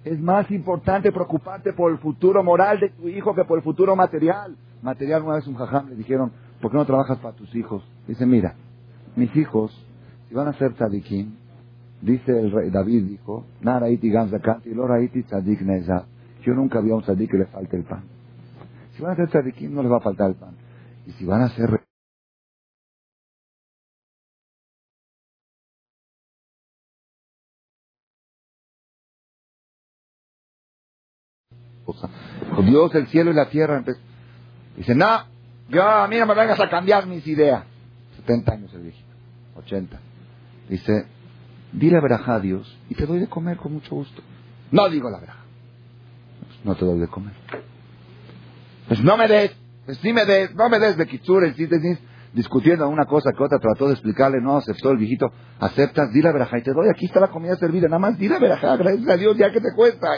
[0.04, 3.96] Es más importante preocuparte por el futuro moral de tu hijo que por el futuro
[3.96, 4.54] material.
[4.82, 6.30] Material, una vez un jajam le dijeron,
[6.60, 7.82] ¿por qué no trabajas para tus hijos?
[8.06, 8.54] Dice, mira,
[9.16, 9.72] mis hijos,
[10.28, 11.34] si van a ser tzadikim,
[12.02, 13.46] dice el rey David, dijo,
[16.44, 18.02] Yo nunca vi a un tzadik que le falte el pan.
[18.96, 20.54] Si van a ser tzadikim, no les va a faltar el pan.
[21.06, 21.83] Y si van a ser
[32.64, 33.84] Dios, el cielo y la tierra.
[34.76, 35.24] Dice, no,
[35.68, 37.64] yo a mí no me vengas a cambiar mis ideas.
[38.16, 39.14] 70 años el viejito.
[39.56, 40.00] 80.
[40.68, 41.06] Dice,
[41.72, 44.22] dile verajá a Dios y te doy de comer con mucho gusto.
[44.70, 45.44] No digo la verajá.
[46.64, 47.34] No te doy de comer.
[48.88, 49.52] Pues no me des,
[49.84, 51.54] pues sí me des, no me des de kitsur, el
[52.34, 55.30] discutiendo una cosa que otra, trató de explicarle, no aceptó el viejito,
[55.60, 58.34] aceptas, dile la verajá y te doy, aquí está la comida servida, nada más dile
[58.34, 60.08] la verajá, gracias a Dios, ya que te cuesta.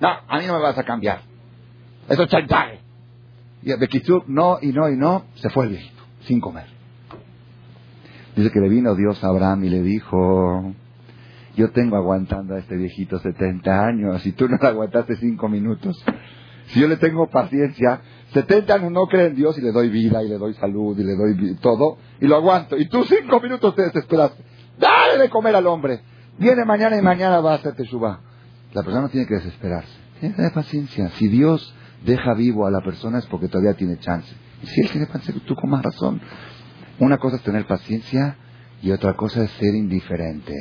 [0.00, 1.20] No, a mí no me vas a cambiar.
[2.08, 2.80] Eso es chantaje.
[3.62, 6.66] Y Bekitsur, no, y no, y no, se fue el viejito, sin comer.
[8.36, 10.74] Dice que le vino Dios a Abraham y le dijo,
[11.56, 16.04] yo tengo aguantando a este viejito 70 años y tú no le aguantaste 5 minutos.
[16.68, 18.02] Si yo le tengo paciencia,
[18.34, 21.04] 70 años no cree en Dios y le doy vida y le doy salud y
[21.04, 22.76] le doy todo y lo aguanto.
[22.76, 24.44] Y tú 5 minutos te desesperaste.
[24.78, 26.00] Dale de comer al hombre.
[26.38, 28.20] Viene mañana y mañana va a hacerte suba.
[28.76, 29.96] La persona no tiene que desesperarse.
[30.20, 31.08] Tiene que tener paciencia.
[31.12, 31.74] Si Dios
[32.04, 34.30] deja vivo a la persona es porque todavía tiene chance.
[34.62, 36.20] Y si él tiene paciencia, tú con más razón.
[36.98, 38.36] Una cosa es tener paciencia
[38.82, 40.52] y otra cosa es ser indiferente.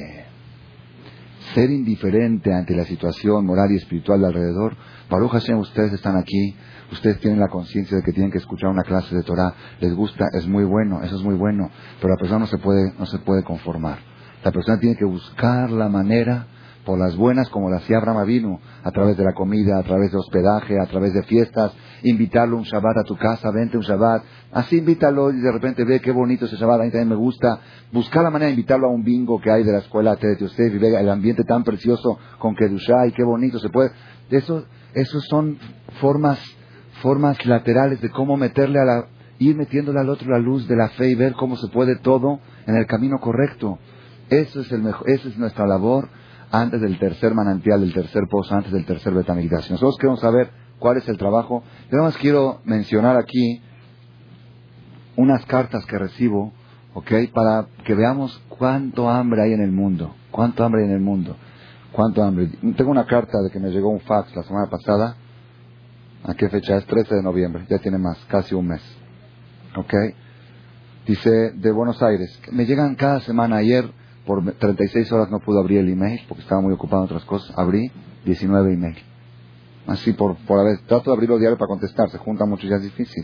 [1.53, 4.77] Ser indiferente ante la situación moral y espiritual de alrededor.
[5.09, 6.55] Baruch Hashem, ustedes están aquí,
[6.93, 10.23] ustedes tienen la conciencia de que tienen que escuchar una clase de Torah, les gusta,
[10.31, 13.19] es muy bueno, eso es muy bueno, pero la persona no se puede, no se
[13.19, 13.99] puede conformar.
[14.41, 16.47] La persona tiene que buscar la manera
[16.85, 20.11] por las buenas como las hacía Abraham vino, a través de la comida, a través
[20.11, 21.73] de hospedaje, a través de fiestas,
[22.03, 24.23] invitarlo un Shabbat a tu casa, vente un Shabbat,
[24.53, 27.59] así invítalo y de repente ve qué bonito ese Shabbat, a mí también me gusta,
[27.91, 30.73] buscar la manera de invitarlo a un bingo que hay de la escuela de usted
[30.73, 33.89] y ve el ambiente tan precioso con Kedushá y qué bonito se puede,
[34.29, 35.57] eso, esos son
[35.99, 36.39] formas,
[37.01, 39.05] formas laterales de cómo meterle a la,
[39.39, 42.39] ir metiéndole al otro la luz de la fe y ver cómo se puede todo
[42.67, 43.79] en el camino correcto.
[44.29, 46.09] Eso es el mejor, esa es nuestra labor
[46.61, 49.71] antes del tercer manantial, del tercer pozo, antes del tercer betamigdash.
[49.71, 50.49] Nosotros queremos saber
[50.79, 51.63] cuál es el trabajo.
[51.91, 53.61] Yo nada más quiero mencionar aquí
[55.15, 56.53] unas cartas que recibo,
[56.93, 57.11] ¿ok?
[57.33, 60.15] Para que veamos cuánto hambre hay en el mundo.
[60.31, 61.35] Cuánto hambre hay en el mundo.
[61.91, 62.49] Cuánto hambre.
[62.75, 65.15] Tengo una carta de que me llegó un fax la semana pasada.
[66.23, 66.85] ¿A qué fecha es?
[66.85, 67.65] 13 de noviembre.
[67.69, 68.81] Ya tiene más, casi un mes.
[69.77, 69.93] ¿Ok?
[71.05, 72.39] Dice de Buenos Aires.
[72.51, 73.57] Me llegan cada semana.
[73.57, 73.89] Ayer
[74.25, 77.53] por 36 horas no pude abrir el email porque estaba muy ocupado en otras cosas.
[77.57, 77.91] Abrí
[78.25, 78.97] 19 email.
[79.87, 82.77] Así por, por haber, trato de abrirlo diario para contestar, se junta mucho y ya
[82.77, 83.23] es difícil.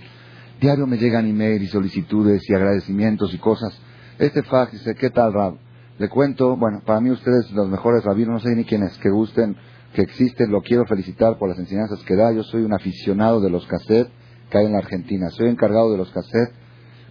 [0.59, 3.77] Diario me llegan email y solicitudes y agradecimientos y cosas.
[4.19, 5.55] Este fax dice, ¿qué tal Rab?
[5.97, 9.55] Le cuento, bueno, para mí ustedes los mejores rabinos, no sé ni quiénes, que gusten,
[9.93, 12.31] que existen, lo quiero felicitar por las enseñanzas que da.
[12.31, 14.11] Yo soy un aficionado de los cassettes
[14.49, 15.29] que hay en la Argentina.
[15.31, 16.53] Soy encargado de los cassettes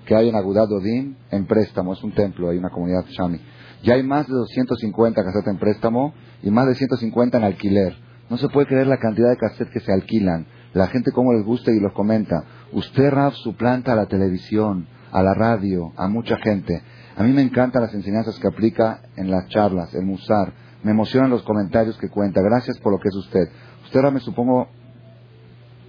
[0.07, 3.41] que hay en Agudad Odín en préstamo, es un templo, hay una comunidad Shami.
[3.83, 7.97] Ya hay más de 250 cassettes en préstamo y más de 150 en alquiler.
[8.29, 10.47] No se puede creer la cantidad de cassettes que se alquilan.
[10.75, 12.45] La gente como les gusta y los comenta.
[12.73, 16.83] Usted, Raf, suplanta a la televisión, a la radio, a mucha gente.
[17.17, 20.53] A mí me encantan las enseñanzas que aplica en las charlas, el musar.
[20.83, 22.41] Me emocionan los comentarios que cuenta.
[22.41, 23.49] Gracias por lo que es usted.
[23.85, 24.69] Usted ahora me supongo,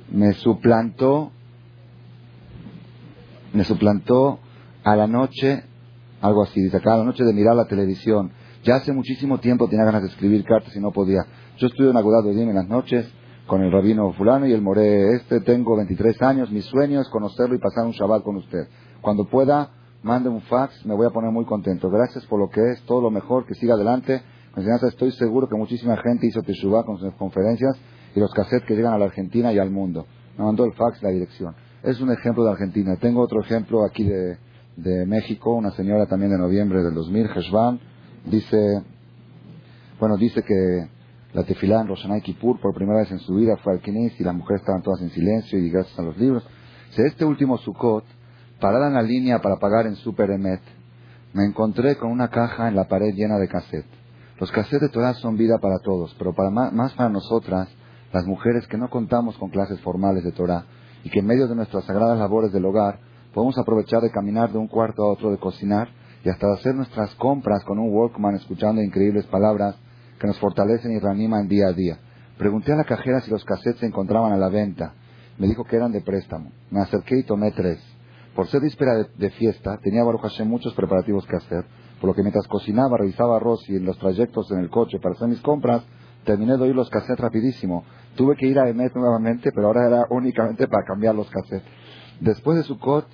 [0.10, 1.32] me suplantó,
[3.54, 4.40] me suplantó
[4.84, 5.64] a la noche
[6.22, 8.32] algo así, dice acá, la noche de mirar la televisión.
[8.64, 11.26] Ya hace muchísimo tiempo tenía ganas de escribir cartas y no podía.
[11.58, 13.12] Yo estudio en Agudad de en las noches
[13.48, 15.42] con el rabino fulano y el moré este.
[15.42, 16.52] Tengo 23 años.
[16.52, 18.68] Mi sueño es conocerlo y pasar un Shabbat con usted.
[19.02, 19.72] Cuando pueda,
[20.04, 20.86] mande un fax.
[20.86, 21.90] Me voy a poner muy contento.
[21.90, 22.82] Gracias por lo que es.
[22.84, 23.48] Todo lo mejor.
[23.48, 24.22] Que siga adelante.
[24.88, 27.76] Estoy seguro que muchísima gente hizo Teshuvah con sus conferencias
[28.16, 30.06] y los cassettes que llegan a la Argentina y al mundo.
[30.38, 31.56] Me mandó el fax la dirección.
[31.82, 32.96] Es un ejemplo de Argentina.
[32.98, 34.38] Tengo otro ejemplo aquí de,
[34.82, 37.80] de México, una señora también de noviembre del 2000, Heshvan,
[38.26, 38.84] dice,
[40.00, 40.90] bueno, dice que
[41.34, 44.36] la tefilá en Kippur por primera vez en su vida fue al Knis y las
[44.36, 46.46] mujeres estaban todas en silencio y gracias a los libros.
[46.90, 48.04] Dice, este último Sukkot,
[48.60, 50.62] parada en la línea para pagar en Super Emet,
[51.34, 54.02] me encontré con una caja en la pared llena de cassettes.
[54.40, 57.70] Los cassettes de Torah son vida para todos, pero para más para nosotras,
[58.12, 60.66] las mujeres que no contamos con clases formales de Torah
[61.04, 63.00] y que en medio de nuestras sagradas labores del hogar
[63.34, 65.90] Podemos aprovechar de caminar de un cuarto a otro, de cocinar
[66.24, 69.76] y hasta de hacer nuestras compras con un Walkman escuchando increíbles palabras
[70.20, 71.98] que nos fortalecen y reaniman día a día.
[72.38, 74.94] Pregunté a la cajera si los cassettes se encontraban a la venta.
[75.38, 76.52] Me dijo que eran de préstamo.
[76.70, 77.80] Me acerqué y tomé tres.
[78.36, 81.66] Por ser víspera de, fiesta, tenía Baruch Hashem muchos preparativos que hacer,
[82.00, 85.16] por lo que mientras cocinaba, revisaba arroz y en los trayectos en el coche para
[85.16, 85.84] hacer mis compras,
[86.24, 87.84] terminé de oír los cassettes rapidísimo.
[88.16, 91.68] Tuve que ir a Emet nuevamente, pero ahora era únicamente para cambiar los cassettes.
[92.22, 93.06] Después de su cot,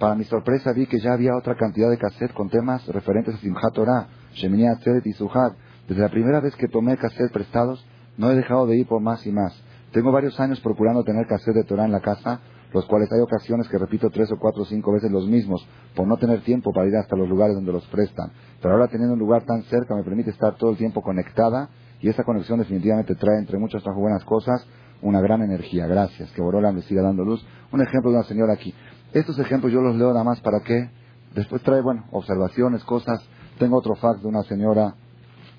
[0.00, 3.38] para mi sorpresa vi que ya había otra cantidad de cassettes con temas referentes a
[3.38, 5.52] Simchat Torah, Shemini Atzeret y Suhat.
[5.86, 7.86] Desde la primera vez que tomé cassettes prestados,
[8.16, 9.52] no he dejado de ir por más y más.
[9.92, 12.40] Tengo varios años procurando tener cassette de Torah en la casa,
[12.72, 16.06] los cuales hay ocasiones que repito tres o cuatro o cinco veces los mismos, por
[16.06, 18.32] no tener tiempo para ir hasta los lugares donde los prestan.
[18.62, 21.68] Pero ahora teniendo un lugar tan cerca me permite estar todo el tiempo conectada
[22.00, 24.66] y esa conexión definitivamente trae, entre muchas otras buenas cosas,
[25.02, 25.86] una gran energía.
[25.86, 27.44] Gracias, que Borola me siga dando luz.
[27.72, 28.74] Un ejemplo de una señora aquí.
[29.12, 30.88] Estos ejemplos yo los leo nada más para que
[31.34, 33.20] después trae, bueno, observaciones, cosas.
[33.58, 34.94] Tengo otro fax de una señora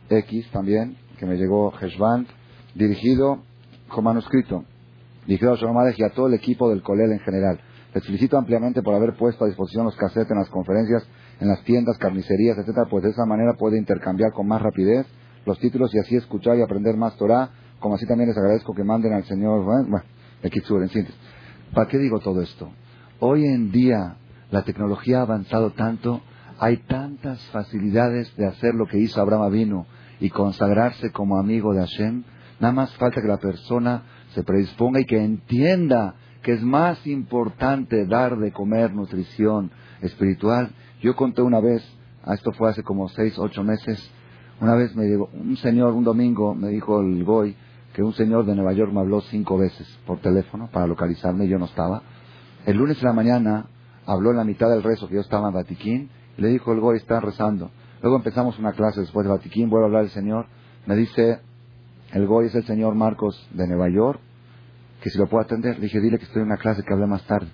[0.09, 2.27] X también, que me llegó Heshvan,
[2.75, 3.43] dirigido
[3.89, 4.63] con manuscrito.
[5.27, 7.59] Dirigido a Shalom y a todo el equipo del Colel en general.
[7.93, 11.05] Les felicito ampliamente por haber puesto a disposición los cassettes en las conferencias,
[11.41, 15.05] en las tiendas, carnicerías, etcétera, pues de esa manera puede intercambiar con más rapidez
[15.45, 17.49] los títulos y así escuchar y aprender más Torah,
[17.79, 20.01] como así también les agradezco que manden al Señor, bueno,
[20.41, 21.19] en síntesis.
[21.73, 22.71] ¿Para qué digo todo esto?
[23.23, 24.15] Hoy en día
[24.49, 26.21] la tecnología ha avanzado tanto,
[26.57, 29.85] hay tantas facilidades de hacer lo que hizo Abraham Avino
[30.19, 32.23] y consagrarse como amigo de Hashem,
[32.59, 34.01] nada más falta que la persona
[34.33, 39.69] se predisponga y que entienda que es más importante dar de comer nutrición
[40.01, 40.71] espiritual.
[41.03, 41.87] Yo conté una vez,
[42.25, 43.99] esto fue hace como seis, ocho meses,
[44.59, 47.55] una vez me llegó un señor, un domingo, me dijo el Goy,
[47.93, 51.59] que un señor de Nueva York me habló cinco veces por teléfono para localizarme yo
[51.59, 52.01] no estaba.
[52.65, 53.65] El lunes de la mañana
[54.05, 56.79] habló en la mitad del rezo que yo estaba en Vatiquín y le dijo el
[56.79, 57.71] Goy, está rezando.
[58.01, 60.45] Luego empezamos una clase después de Vatiquín, vuelve a hablar el señor,
[60.85, 61.39] me dice,
[62.13, 64.19] el Goy es el señor Marcos de Nueva York,
[65.01, 65.75] que si lo puedo atender.
[65.75, 67.47] Le dije, dile que estoy en una clase que hablé más tarde.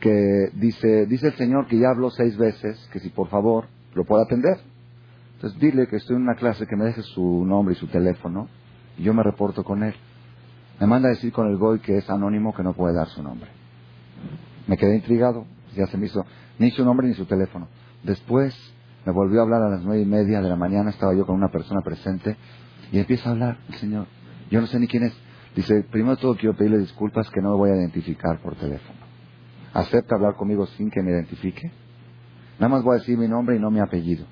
[0.00, 4.04] Que dice, dice el señor que ya habló seis veces, que si por favor lo
[4.04, 4.58] puedo atender.
[5.34, 8.48] Entonces dile que estoy en una clase, que me deje su nombre y su teléfono,
[8.96, 9.94] y yo me reporto con él.
[10.80, 13.22] Me manda a decir con el Goy que es anónimo, que no puede dar su
[13.22, 13.61] nombre.
[14.66, 16.24] Me quedé intrigado, ya se me hizo
[16.58, 17.68] ni su nombre ni su teléfono.
[18.02, 18.54] Después
[19.04, 21.36] me volvió a hablar a las nueve y media de la mañana, estaba yo con
[21.36, 22.36] una persona presente,
[22.92, 24.06] y empieza a hablar el señor.
[24.50, 25.12] Yo no sé ni quién es.
[25.56, 28.98] Dice, primero de todo quiero pedirle disculpas que no me voy a identificar por teléfono.
[29.74, 31.70] ¿Acepta hablar conmigo sin que me identifique?
[32.58, 34.26] Nada más voy a decir mi nombre y no mi apellido.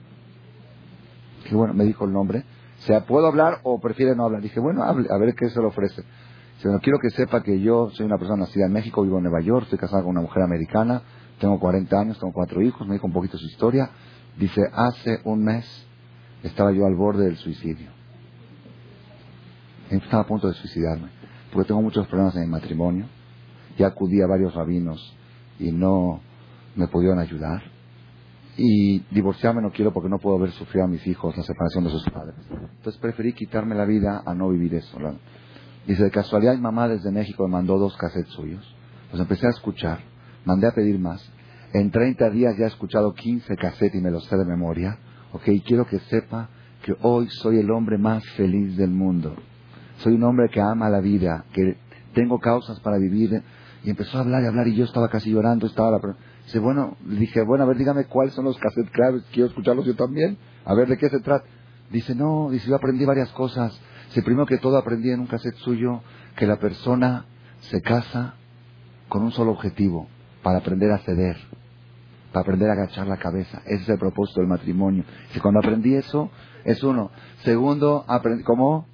[1.43, 2.45] Dije, bueno, me dijo el nombre.
[2.79, 4.43] O sea, ¿puedo hablar o prefiere no hablar?
[4.43, 6.03] Dije, bueno, hable, a ver qué se le ofrece.
[6.63, 9.41] Bueno, quiero que sepa que yo soy una persona nacida en México, vivo en Nueva
[9.41, 11.03] York, estoy casado con una mujer americana,
[11.39, 13.91] tengo 40 años, tengo cuatro hijos, me dijo un poquito su historia.
[14.37, 15.65] Dice, hace un mes
[16.43, 17.89] estaba yo al borde del suicidio.
[19.89, 21.09] Estaba a punto de suicidarme,
[21.51, 23.07] porque tengo muchos problemas en mi matrimonio.
[23.79, 25.17] Ya acudí a varios rabinos
[25.59, 26.21] y no
[26.77, 27.63] me pudieron ayudar
[28.57, 31.91] y divorciarme no quiero porque no puedo ver sufrir a mis hijos la separación de
[31.91, 32.35] sus padres.
[32.51, 34.99] Entonces preferí quitarme la vida a no vivir eso.
[35.87, 38.77] Dice, de casualidad mi mamá desde México me mandó dos cassettes suyos.
[39.11, 40.01] Los empecé a escuchar,
[40.45, 41.27] mandé a pedir más.
[41.73, 44.99] En 30 días ya he escuchado 15 cassettes y me los sé de memoria.
[45.33, 46.49] Ok, quiero que sepa
[46.83, 49.37] que hoy soy el hombre más feliz del mundo.
[49.99, 51.77] Soy un hombre que ama la vida, que
[52.15, 53.43] tengo causas para vivir.
[53.83, 56.97] Y empezó a hablar y hablar y yo estaba casi llorando, estaba la Dice, bueno,
[57.05, 60.75] dije, bueno, a ver, dígame cuáles son los cassettes claves, quiero escucharlos yo también, a
[60.75, 61.45] ver de qué se trata.
[61.91, 63.81] Dice, no, dice, yo aprendí varias cosas.
[64.11, 66.03] Dice, primero que todo aprendí en un cassette suyo
[66.35, 67.27] que la persona
[67.61, 68.35] se casa
[69.09, 70.09] con un solo objetivo,
[70.43, 71.37] para aprender a ceder,
[72.33, 73.63] para aprender a agachar la cabeza.
[73.67, 75.05] Ese es el propósito del matrimonio.
[75.29, 76.29] Dice, cuando aprendí eso,
[76.65, 77.13] es uno.
[77.45, 78.85] Segundo, aprendí, ¿cómo?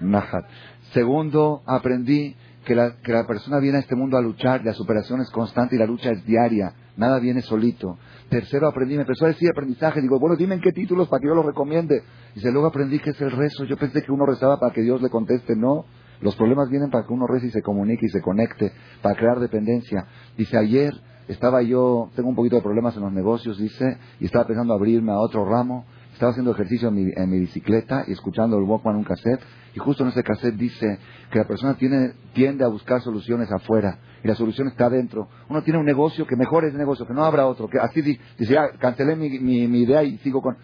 [0.00, 0.44] Nahat.
[0.92, 5.20] Segundo, aprendí que la, que la persona viene a este mundo a luchar, la superación
[5.22, 7.98] es constante y la lucha es diaria, nada viene solito.
[8.32, 11.26] Tercero aprendí, me empezó a decir aprendizaje, digo, bueno, dime en qué títulos para que
[11.26, 12.02] yo lo recomiende.
[12.34, 15.02] Dice, luego aprendí que es el rezo, yo pensé que uno rezaba para que Dios
[15.02, 15.84] le conteste, no,
[16.22, 18.72] los problemas vienen para que uno rece y se comunique y se conecte,
[19.02, 20.06] para crear dependencia.
[20.34, 20.94] Dice, ayer
[21.28, 25.12] estaba yo, tengo un poquito de problemas en los negocios, dice, y estaba pensando abrirme
[25.12, 28.96] a otro ramo, estaba haciendo ejercicio en mi, en mi bicicleta y escuchando el Walkman
[28.96, 29.42] un cassette,
[29.74, 30.98] y justo en ese cassette dice
[31.30, 35.28] que la persona tiene, tiende a buscar soluciones afuera y la solución está adentro.
[35.48, 37.68] Uno tiene un negocio que mejore ese negocio, que no habrá otro.
[37.68, 40.56] Que así dice, ya cancelé mi, mi, idea y sigo con...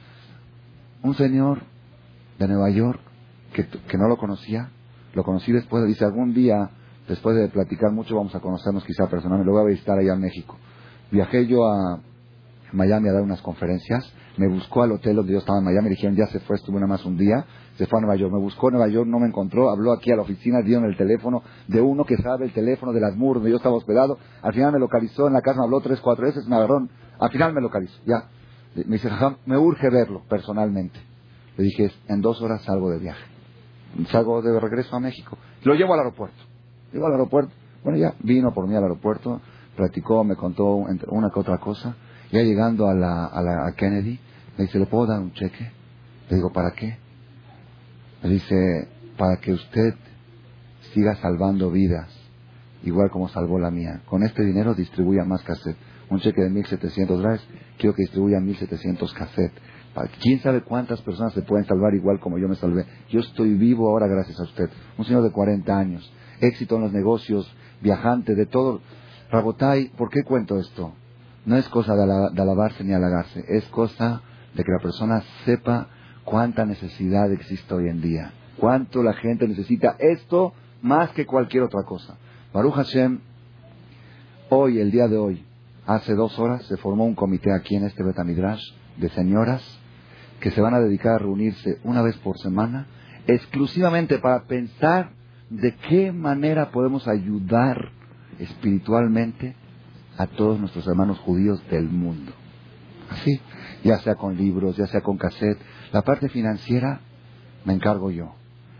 [1.00, 1.60] Un señor
[2.38, 3.00] de Nueva York
[3.52, 4.68] que, que no lo conocía,
[5.14, 6.70] lo conocí después, dice, algún día,
[7.08, 10.20] después de platicar mucho, vamos a conocernos quizá personalmente, lo voy a visitar allá en
[10.20, 10.56] México.
[11.10, 12.00] Viajé yo a
[12.72, 15.90] Miami a dar unas conferencias, me buscó al hotel donde yo estaba en Miami, me
[15.90, 17.44] dijeron, ya se fue, estuvo nada más un día,
[17.76, 18.32] se fue a Nueva York.
[18.32, 20.84] Me buscó en Nueva York, no me encontró, habló aquí a la oficina, dio en
[20.84, 24.18] el teléfono de uno que sabe el teléfono de las MUR donde yo estaba hospedado.
[24.42, 26.86] Al final me localizó en la casa, me habló tres, cuatro veces, me agarró.
[27.20, 28.28] Al final me localizó, ya.
[28.74, 29.10] Me dice,
[29.46, 30.98] me urge verlo personalmente.
[31.56, 33.24] Le dije, en dos horas salgo de viaje.
[34.10, 35.36] Salgo de regreso a México.
[35.64, 36.38] Lo llevo al aeropuerto.
[36.92, 37.52] Llego al aeropuerto.
[37.82, 39.40] Bueno, ya vino por mí al aeropuerto,
[39.76, 41.96] platicó, me contó una que otra cosa.
[42.30, 44.18] Ya llegando a la, a la a Kennedy,
[44.56, 45.70] me dice, ¿le puedo dar un cheque?
[46.28, 46.98] Le digo, ¿para qué?
[48.22, 49.94] Me dice, para que usted
[50.92, 52.08] siga salvando vidas,
[52.82, 54.02] igual como salvó la mía.
[54.06, 55.76] Con este dinero distribuya más cassette.
[56.10, 57.46] Un cheque de 1.700 dólares,
[57.78, 59.52] quiero que distribuya 1.700 cassette.
[60.20, 62.84] ¿Quién sabe cuántas personas se pueden salvar igual como yo me salvé?
[63.08, 64.70] Yo estoy vivo ahora gracias a usted.
[64.96, 68.80] Un señor de 40 años, éxito en los negocios, viajante, de todo.
[69.30, 70.94] Rabotai, ¿por qué cuento esto?
[71.48, 74.20] No es cosa de, alabarse ni halagarse, es cosa
[74.54, 75.88] de que la persona sepa
[76.22, 81.84] cuánta necesidad existe hoy en día, cuánto la gente necesita esto más que cualquier otra
[81.84, 82.18] cosa.
[82.52, 83.20] Baruch Hashem,
[84.50, 85.42] hoy, el día de hoy,
[85.86, 88.60] hace dos horas, se formó un comité aquí en este Betamidrash
[88.98, 89.62] de señoras
[90.40, 92.88] que se van a dedicar a reunirse una vez por semana
[93.26, 95.12] exclusivamente para pensar
[95.48, 97.90] de qué manera podemos ayudar
[98.38, 99.56] espiritualmente
[100.18, 102.32] a todos nuestros hermanos judíos del mundo.
[103.08, 103.40] Así,
[103.84, 105.58] ya sea con libros, ya sea con cassette.
[105.92, 107.00] La parte financiera
[107.64, 108.34] me encargo yo.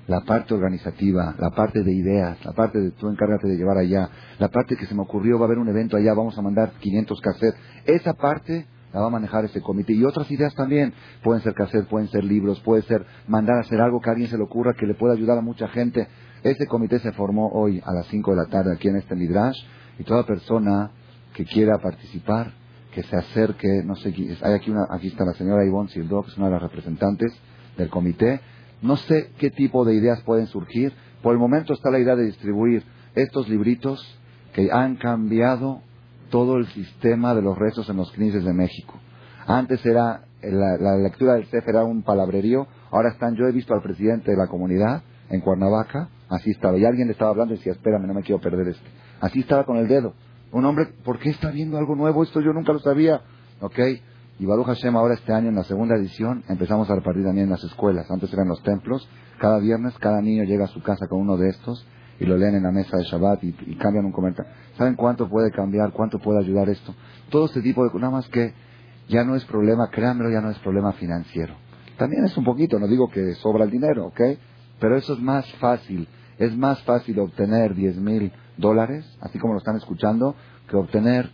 [0.09, 4.09] La parte organizativa, la parte de ideas, la parte de tú encárgate de llevar allá,
[4.39, 6.73] la parte que se me ocurrió, va a haber un evento allá, vamos a mandar
[6.81, 7.61] 500 cassettes.
[7.85, 9.93] Esa parte la va a manejar ese comité.
[9.93, 10.93] Y otras ideas también.
[11.23, 14.31] Pueden ser cassettes, pueden ser libros, puede ser mandar a hacer algo que a alguien
[14.31, 16.09] se le ocurra que le pueda ayudar a mucha gente.
[16.43, 19.59] Ese comité se formó hoy a las 5 de la tarde aquí en este Midrash
[19.99, 20.91] y toda persona
[21.35, 22.53] que quiera participar,
[22.93, 26.31] que se acerque, no sé, hay aquí, una, aquí está la señora Ivonne Sildo, que
[26.31, 27.33] es una de las representantes
[27.77, 28.41] del comité.
[28.83, 30.93] No sé qué tipo de ideas pueden surgir.
[31.23, 32.83] Por el momento está la idea de distribuir
[33.15, 34.01] estos libritos
[34.53, 35.83] que han cambiado
[36.31, 38.95] todo el sistema de los rezos en los crisis de México.
[39.47, 43.83] Antes era la, lectura del CEF era un palabrerío, ahora están, yo he visto al
[43.83, 47.73] presidente de la comunidad en Cuernavaca, así estaba, y alguien le estaba hablando y decía,
[47.73, 48.87] espérame, no me quiero perder este.
[49.21, 50.15] Así estaba con el dedo.
[50.51, 52.23] Un hombre, ¿por qué está viendo algo nuevo?
[52.23, 53.21] Esto yo nunca lo sabía.
[53.61, 53.79] ¿Ok?
[54.39, 57.51] Y Baruch Hashem ahora este año en la segunda edición empezamos a repartir también en
[57.51, 58.11] las escuelas.
[58.11, 59.09] Antes eran los templos.
[59.39, 61.87] Cada viernes cada niño llega a su casa con uno de estos
[62.21, 64.51] y lo leen en la mesa de Shabbat y, cambian un comentario.
[64.77, 65.93] ¿Saben cuánto puede cambiar?
[65.93, 66.95] ¿Cuánto puede ayudar esto?
[67.31, 67.91] Todo este tipo de...
[67.99, 68.55] Nada más que
[69.09, 71.55] ya no es problema, créanmelo, ya no es problema financiero.
[71.97, 74.21] También es un poquito, no digo que sobra el dinero, ¿ok?
[74.81, 76.09] Pero eso es más fácil.
[76.39, 80.35] Es más fácil obtener 10 mil dólares, así como lo están escuchando,
[80.69, 81.31] que obtener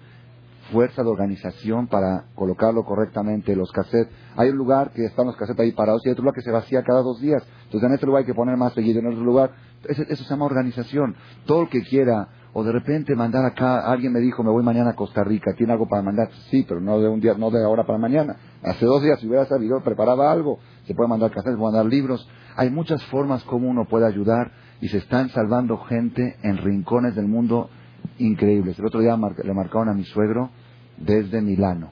[0.73, 4.13] fuerza de organización para colocarlo correctamente, los cassettes.
[4.37, 6.51] Hay un lugar que están los cassettes ahí parados y hay otro lugar que se
[6.51, 7.43] vacía cada dos días.
[7.65, 9.53] Entonces en este lugar hay que poner más seguido, en otro lugar.
[9.87, 11.15] Eso, se llama organización.
[11.47, 14.91] Todo el que quiera, o de repente mandar acá, alguien me dijo, me voy mañana
[14.91, 16.31] a Costa Rica, ¿tiene algo para mandar?
[16.51, 18.37] Sí, pero no de un día, no de ahora para mañana.
[18.63, 20.59] Hace dos días, si hubiera sabido, preparaba algo.
[20.87, 22.27] Se puede mandar cassettes, mandar libros.
[22.57, 27.27] Hay muchas formas como uno puede ayudar y se están salvando gente en rincones del
[27.27, 27.71] mundo
[28.19, 28.79] increíbles.
[28.79, 30.51] El otro día le marcaron a mi suegro
[30.97, 31.91] desde Milano.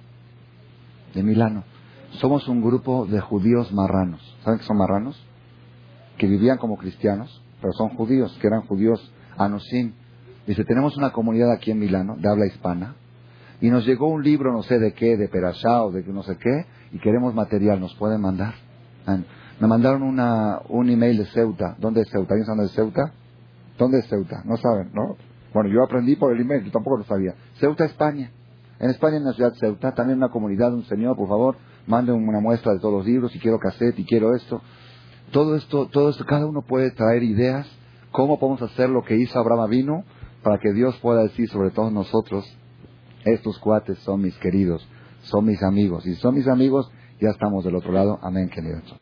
[1.15, 1.65] De Milano.
[2.21, 4.21] Somos un grupo de judíos marranos.
[4.45, 5.23] ¿Saben qué son marranos?
[6.19, 9.93] Que vivían como cristianos, pero son judíos, que eran judíos anusim.
[10.47, 12.97] Dice, tenemos una comunidad aquí en Milano, de habla hispana,
[13.61, 16.37] y nos llegó un libro, no sé de qué, de Perashá o de no sé
[16.37, 18.55] qué, y queremos material, ¿nos pueden mandar?
[19.63, 21.77] Me mandaron una, un email de Ceuta.
[21.79, 22.35] ¿Dónde es Ceuta?
[22.35, 23.13] ¿Alguien sabe de Ceuta?
[23.79, 24.43] ¿Dónde es Ceuta?
[24.45, 25.17] No saben, ¿no?
[25.55, 27.37] Bueno, yo aprendí por el email, yo tampoco lo sabía.
[27.61, 28.33] Ceuta, España.
[28.81, 31.57] En España, en la ciudad de Ceuta, también una comunidad, un señor, por favor,
[31.87, 34.61] manden una muestra de todos los libros, y quiero cassette, y quiero esto.
[35.31, 37.65] Todo esto, todo esto, cada uno puede traer ideas,
[38.11, 40.05] cómo podemos hacer lo que hizo Abraham vino,
[40.43, 42.45] para que Dios pueda decir sobre todos nosotros,
[43.25, 44.85] estos cuates son mis queridos,
[45.21, 46.91] son mis amigos, y son mis amigos,
[47.21, 48.19] ya estamos del otro lado.
[48.23, 49.02] Amén, queridos.